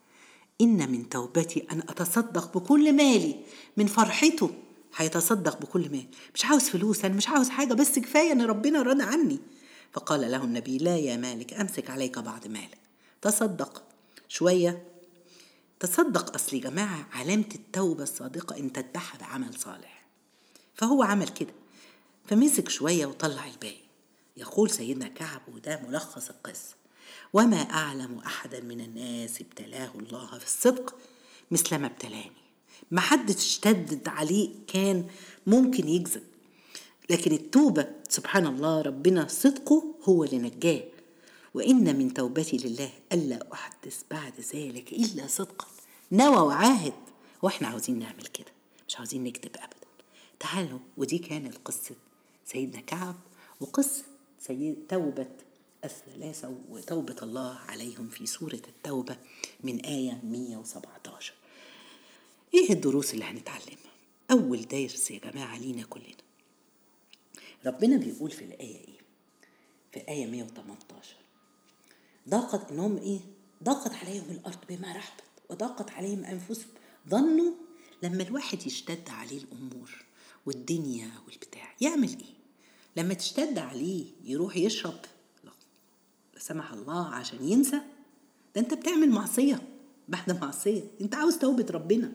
إن 0.60 0.92
من 0.92 1.08
توبتي 1.08 1.66
أن 1.72 1.78
أتصدق 1.78 2.58
بكل 2.58 2.92
مالي 2.92 3.44
من 3.76 3.86
فرحته 3.86 4.50
هيتصدق 4.96 5.60
بكل 5.60 5.90
مال. 5.90 6.06
مش 6.34 6.44
عاوز 6.44 6.62
فلوس 6.62 7.04
أنا 7.04 7.14
مش 7.14 7.28
عاوز 7.28 7.48
حاجة 7.48 7.74
بس 7.74 7.98
كفاية 7.98 8.32
أن 8.32 8.42
ربنا 8.42 8.82
رضى 8.82 9.02
عني. 9.02 9.38
فقال 9.92 10.20
له 10.30 10.44
النبي 10.44 10.78
لا 10.78 10.96
يا 10.96 11.16
مالك 11.16 11.52
أمسك 11.54 11.90
عليك 11.90 12.18
بعض 12.18 12.46
مالك. 12.46 12.78
تصدق 13.22 13.82
شوية 14.28 14.95
تصدق 15.80 16.34
أصل 16.34 16.56
يا 16.56 16.60
جماعة 16.60 17.06
علامة 17.12 17.48
التوبة 17.54 18.02
الصادقة 18.02 18.56
إن 18.56 18.72
تتبعها 18.72 19.18
بعمل 19.20 19.54
صالح. 19.58 20.06
فهو 20.74 21.02
عمل 21.02 21.28
كده 21.28 21.52
فمسك 22.26 22.68
شوية 22.68 23.06
وطلع 23.06 23.46
الباقي. 23.46 23.86
يقول 24.36 24.70
سيدنا 24.70 25.08
كعب 25.08 25.40
وده 25.54 25.80
ملخص 25.88 26.28
القصة. 26.30 26.74
وما 27.32 27.56
أعلم 27.56 28.18
أحدا 28.18 28.60
من 28.60 28.80
الناس 28.80 29.40
ابتلاه 29.40 29.90
الله 29.94 30.38
في 30.38 30.44
الصدق 30.44 30.94
مثل 31.50 31.76
ما 31.76 31.86
ابتلاني. 31.86 32.32
ما 32.90 33.00
حد 33.00 33.30
اشتدد 33.30 34.08
عليه 34.08 34.50
كان 34.66 35.08
ممكن 35.46 35.88
يكذب 35.88 36.22
لكن 37.10 37.32
التوبة 37.32 37.86
سبحان 38.08 38.46
الله 38.46 38.82
ربنا 38.82 39.28
صدقه 39.28 39.84
هو 40.04 40.24
اللي 40.24 40.38
نجاه. 40.38 40.84
وإن 41.56 41.96
من 41.98 42.14
توبتي 42.14 42.56
لله 42.56 42.90
ألا 43.12 43.52
أحدث 43.52 44.02
بعد 44.10 44.32
ذلك 44.54 44.92
إلا 44.92 45.26
صدقا. 45.26 45.66
نوى 46.12 46.36
وعاهد. 46.36 46.92
وإحنا 47.42 47.68
عاوزين 47.68 47.98
نعمل 47.98 48.26
كده 48.26 48.52
مش 48.88 48.96
عاوزين 48.96 49.24
نكذب 49.24 49.56
أبدا. 49.56 49.86
تعالوا 50.40 50.78
ودي 50.96 51.18
كانت 51.18 51.56
قصة 51.64 51.94
سيدنا 52.44 52.80
كعب 52.80 53.14
وقصة 53.60 54.04
سيد 54.40 54.76
توبة 54.88 55.26
الثلاثة 55.84 56.54
وتوبة 56.70 57.16
الله 57.22 57.54
عليهم 57.68 58.08
في 58.08 58.26
سورة 58.26 58.62
التوبة 58.68 59.16
من 59.60 59.80
آية 59.80 60.20
117 60.24 61.34
إيه 62.54 62.70
الدروس 62.72 63.14
اللي 63.14 63.24
هنتعلمها؟ 63.24 63.92
أول 64.30 64.68
درس 64.68 65.10
يا 65.10 65.18
جماعة 65.18 65.58
لينا 65.58 65.82
كلنا. 65.84 66.06
ربنا 67.66 67.96
بيقول 67.96 68.30
في 68.30 68.44
الآية 68.44 68.76
إيه؟ 68.76 68.96
في 69.92 70.08
آية 70.08 70.26
118 70.26 71.25
ضاقت 72.28 72.70
إنهم 72.72 72.96
إيه؟ 72.96 73.20
ضاقت 73.64 73.94
عليهم 73.94 74.24
الأرض 74.30 74.58
بما 74.68 74.92
رحبت 74.92 75.22
وضاقت 75.50 75.90
عليهم 75.90 76.24
أنفسهم. 76.24 76.68
ظنوا 77.08 77.52
لما 78.02 78.22
الواحد 78.22 78.66
يشتد 78.66 79.08
عليه 79.08 79.38
الأمور 79.38 80.04
والدنيا 80.46 81.10
والبتاع 81.26 81.74
يعمل 81.80 82.08
إيه؟ 82.08 82.36
لما 82.96 83.14
تشتد 83.14 83.58
عليه 83.58 84.04
يروح 84.24 84.56
يشرب 84.56 84.98
لا 85.44 85.50
سمح 86.38 86.72
الله 86.72 87.06
عشان 87.06 87.48
ينسى 87.48 87.80
ده 88.54 88.60
أنت 88.60 88.74
بتعمل 88.74 89.10
معصية 89.10 89.62
بعد 90.08 90.40
معصية 90.40 90.82
أنت 91.00 91.14
عاوز 91.14 91.38
توبة 91.38 91.66
ربنا. 91.70 92.12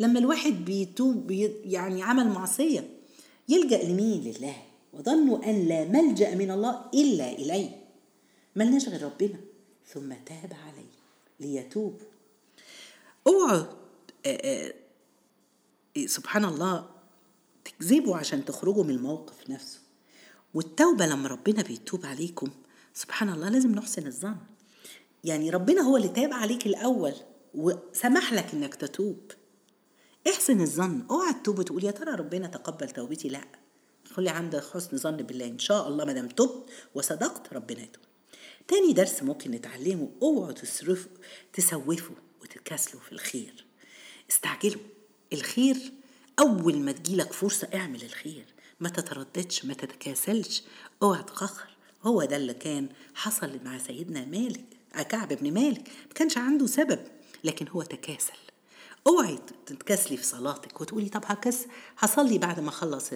لما 0.00 0.18
الواحد 0.18 0.52
بيتوب 0.52 1.30
يعني 1.64 2.02
عمل 2.02 2.28
معصية 2.28 2.90
يلجأ 3.48 3.82
لمين؟ 3.82 4.20
لله. 4.22 4.56
وظنوا 4.92 5.50
أن 5.50 5.68
لا 5.68 5.84
ملجأ 5.88 6.34
من 6.34 6.50
الله 6.50 6.84
إلا 6.94 7.32
إليه. 7.32 7.81
ملناش 8.56 8.88
غير 8.88 9.02
ربنا. 9.02 9.40
ثم 9.86 10.12
تاب 10.12 10.56
عليه 10.66 10.92
ليتوب. 11.40 12.00
اوعوا 13.26 13.64
سبحان 16.06 16.44
الله 16.44 16.90
تكذبوا 17.64 18.16
عشان 18.16 18.44
تخرجوا 18.44 18.84
من 18.84 18.90
الموقف 18.90 19.50
نفسه. 19.50 19.78
والتوبة 20.54 21.06
لما 21.06 21.28
ربنا 21.28 21.62
بيتوب 21.62 22.06
عليكم 22.06 22.50
سبحان 22.94 23.28
الله 23.28 23.48
لازم 23.48 23.70
نحسن 23.70 24.06
الظن. 24.06 24.36
يعني 25.24 25.50
ربنا 25.50 25.80
هو 25.80 25.96
اللي 25.96 26.08
تاب 26.08 26.32
عليك 26.32 26.66
الأول 26.66 27.14
وسمح 27.54 28.32
لك 28.32 28.54
إنك 28.54 28.74
تتوب. 28.74 29.32
احسن 30.28 30.60
الظن. 30.60 31.06
اوعى 31.10 31.32
تتوب 31.32 31.58
وتقول 31.58 31.84
يا 31.84 31.90
ترى 31.90 32.10
ربنا 32.10 32.46
تقبل 32.46 32.90
توبتي؟ 32.90 33.28
لا. 33.28 33.44
خلي 34.10 34.30
عندك 34.30 34.64
حسن 34.64 34.96
ظن 34.96 35.16
بالله. 35.16 35.46
إن 35.46 35.58
شاء 35.58 35.88
الله 35.88 36.04
ما 36.04 36.12
دام 36.12 36.28
تبت 36.28 36.70
وصدقت 36.94 37.52
ربنا 37.52 37.82
يتوب. 37.82 38.04
تاني 38.68 38.92
درس 38.92 39.22
ممكن 39.22 39.50
نتعلمه 39.50 40.10
اوعوا 40.22 40.52
تصرفوا 40.52 41.10
تسوفوا 41.52 42.16
وتتكاسلوا 42.42 43.02
في 43.02 43.12
الخير. 43.12 43.64
استعجلوا. 44.30 44.82
الخير 45.32 45.76
أول 46.38 46.76
ما 46.78 46.92
تجيلك 46.92 47.32
فرصة 47.32 47.68
اعمل 47.74 48.02
الخير. 48.02 48.44
ما 48.80 48.88
تترددش 48.88 49.64
ما 49.64 49.74
تتكاسلش. 49.74 50.62
اوعى 51.02 51.22
تخخر. 51.22 51.68
هو 52.02 52.24
ده 52.24 52.36
اللي 52.36 52.54
كان 52.54 52.88
حصل 53.14 53.60
مع 53.64 53.78
سيدنا 53.78 54.24
مالك 54.24 54.64
كعب 55.08 55.32
بن 55.32 55.54
مالك. 55.54 55.88
ما 55.88 56.14
كانش 56.14 56.38
عنده 56.38 56.66
سبب 56.66 57.00
لكن 57.44 57.68
هو 57.68 57.82
تكاسل. 57.82 58.32
اوعي 59.06 59.38
تتكاسلي 59.66 60.16
في 60.16 60.24
صلاتك 60.24 60.80
وتقولي 60.80 61.08
طب 61.08 61.22
هكس 61.26 61.56
هصلي 61.98 62.38
بعد 62.38 62.60
ما 62.60 62.68
اخلص 62.68 63.10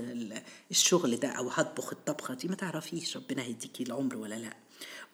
الشغل 0.71 1.17
ده 1.17 1.29
أو 1.29 1.49
هطبخ 1.49 1.93
الطبخة 1.93 2.35
دي. 2.35 2.49
ما 2.49 2.55
تعرفيش 2.55 3.17
ربنا 3.17 3.43
هيديكي 3.43 3.83
العمر 3.83 4.17
ولا 4.17 4.35
لا. 4.35 4.57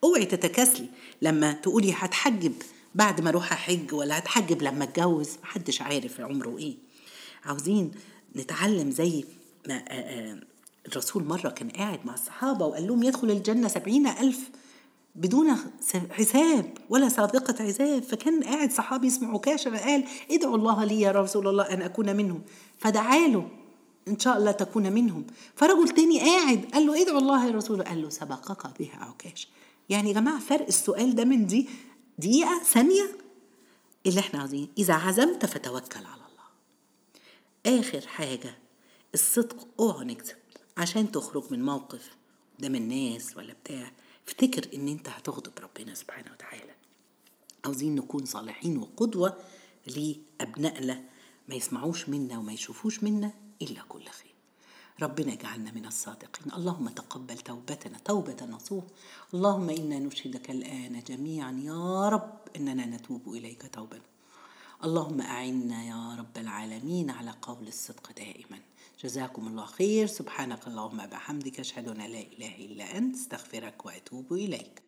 اوعي 0.03 0.25
تتكاسلي 0.25 0.87
لما 1.21 1.53
تقولي 1.53 1.93
هتحجب 1.93 2.53
بعد 2.95 3.21
ما 3.21 3.29
أروح 3.29 3.53
احج 3.53 3.93
ولا 3.93 4.17
هتحجب 4.17 4.61
لما 4.61 4.83
اتجوز؟ 4.83 5.29
محدش 5.43 5.81
عارف 5.81 6.21
عمره 6.21 6.57
إيه. 6.57 6.75
عاوزين 7.45 7.91
نتعلم 8.35 8.91
زي 8.91 9.23
ما 9.67 9.83
الرسول 10.87 11.23
مرة 11.23 11.49
كان 11.49 11.69
قاعد 11.69 11.99
مع 12.05 12.13
الصحابة 12.13 12.65
وقال 12.65 12.87
لهم 12.87 13.03
يدخل 13.03 13.31
الجنة 13.31 13.67
سبعين 13.67 14.07
ألف 14.07 14.49
بدون 15.15 15.55
حساب 16.11 16.77
ولا 16.89 17.09
سابقة 17.09 17.63
عذاب 17.63 18.03
فكان 18.03 18.43
قاعد 18.43 18.71
صحابي 18.71 19.07
اسمه 19.07 19.33
عكاشة 19.33 19.77
قال 19.77 20.03
ادعوا 20.31 20.57
الله 20.57 20.85
لي 20.85 21.01
يا 21.01 21.11
رسول 21.11 21.47
الله 21.47 21.63
أن 21.63 21.81
أكون 21.81 22.15
منهم. 22.15 22.41
فدعا 22.77 23.27
له 23.27 23.47
إن 24.07 24.19
شاء 24.19 24.37
الله 24.37 24.51
تكون 24.51 24.91
منهم. 24.91 25.27
فرجل 25.55 25.89
تاني 25.89 26.19
قاعد 26.19 26.65
قال 26.73 26.85
له 26.87 27.01
ادعوا 27.01 27.19
الله 27.19 27.47
يا 27.47 27.51
رسول 27.51 27.79
الله. 27.79 27.91
قال 27.91 28.01
له 28.01 28.09
سبقك 28.09 28.79
بها. 28.79 28.95
عكاشة 28.95 29.47
يعني 29.89 30.09
يا 30.09 30.13
جماعة 30.13 30.39
فرق 30.39 30.67
السؤال 30.67 31.15
ده 31.15 31.25
من 31.25 31.45
دي 31.45 31.69
دقيقة 32.19 32.63
ثانية. 32.63 33.15
اللي 34.05 34.19
إحنا 34.19 34.39
عاوزين. 34.39 34.69
إذا 34.77 34.93
عزمت 34.93 35.45
فتوكل 35.45 36.05
على 36.05 36.21
الله. 36.23 37.79
آخر 37.79 38.07
حاجة 38.07 38.57
الصدق 39.13 39.67
أوعى 39.79 40.05
نكذب. 40.05 40.35
عشان 40.77 41.11
تخرج 41.11 41.43
من 41.51 41.65
موقف 41.65 42.09
قدام 42.59 42.75
الناس 42.75 43.37
ولا 43.37 43.53
بتاع. 43.53 43.91
افتكر 44.27 44.67
إن 44.75 44.87
أنت 44.87 45.09
هتغضب 45.09 45.51
ربنا 45.61 45.93
سبحانه 45.93 46.31
وتعالى. 46.31 46.73
عاوزين 47.65 47.95
نكون 47.95 48.25
صالحين 48.25 48.77
وقدوة 48.77 49.37
لأبنائنا. 49.87 51.03
ما 51.49 51.55
يسمعوش 51.55 52.09
منا 52.09 52.37
وما 52.37 52.53
يشوفوش 52.53 53.03
منا. 53.03 53.31
إلا 53.61 53.81
كل 53.89 54.05
خير. 54.05 54.33
ربنا 55.01 55.33
يجعلنا 55.33 55.71
من 55.71 55.85
الصادقين. 55.85 56.53
اللهم 56.53 56.89
تقبل 56.89 57.37
توبتنا 57.37 57.97
توبة 57.97 58.45
نصوح. 58.45 58.83
اللهم 59.33 59.69
إنا 59.69 59.99
نشهدك 59.99 60.51
الآن 60.51 61.03
جميعا. 61.07 61.51
يا 61.51 62.09
رب 62.09 62.39
إننا 62.55 62.85
نتوب 62.85 63.27
إليك 63.27 63.69
توبة 63.73 64.01
اللهم 64.83 65.21
أعنا 65.21 65.83
يا 65.83 66.15
رب 66.15 66.37
العالمين 66.37 67.09
على 67.09 67.33
قول 67.41 67.67
الصدق 67.67 68.11
دائما. 68.11 68.59
جزاكم 69.03 69.47
الله 69.47 69.65
خير. 69.65 70.07
سبحانك 70.07 70.67
اللهم 70.67 71.05
بحمدك 71.05 71.59
أشهد 71.59 71.87
أن 71.87 71.97
لا 71.97 72.05
إله 72.05 72.55
إلا 72.55 72.97
أنت. 72.97 73.15
استغفرك 73.15 73.85
وأتوب 73.85 74.33
إليك. 74.33 74.81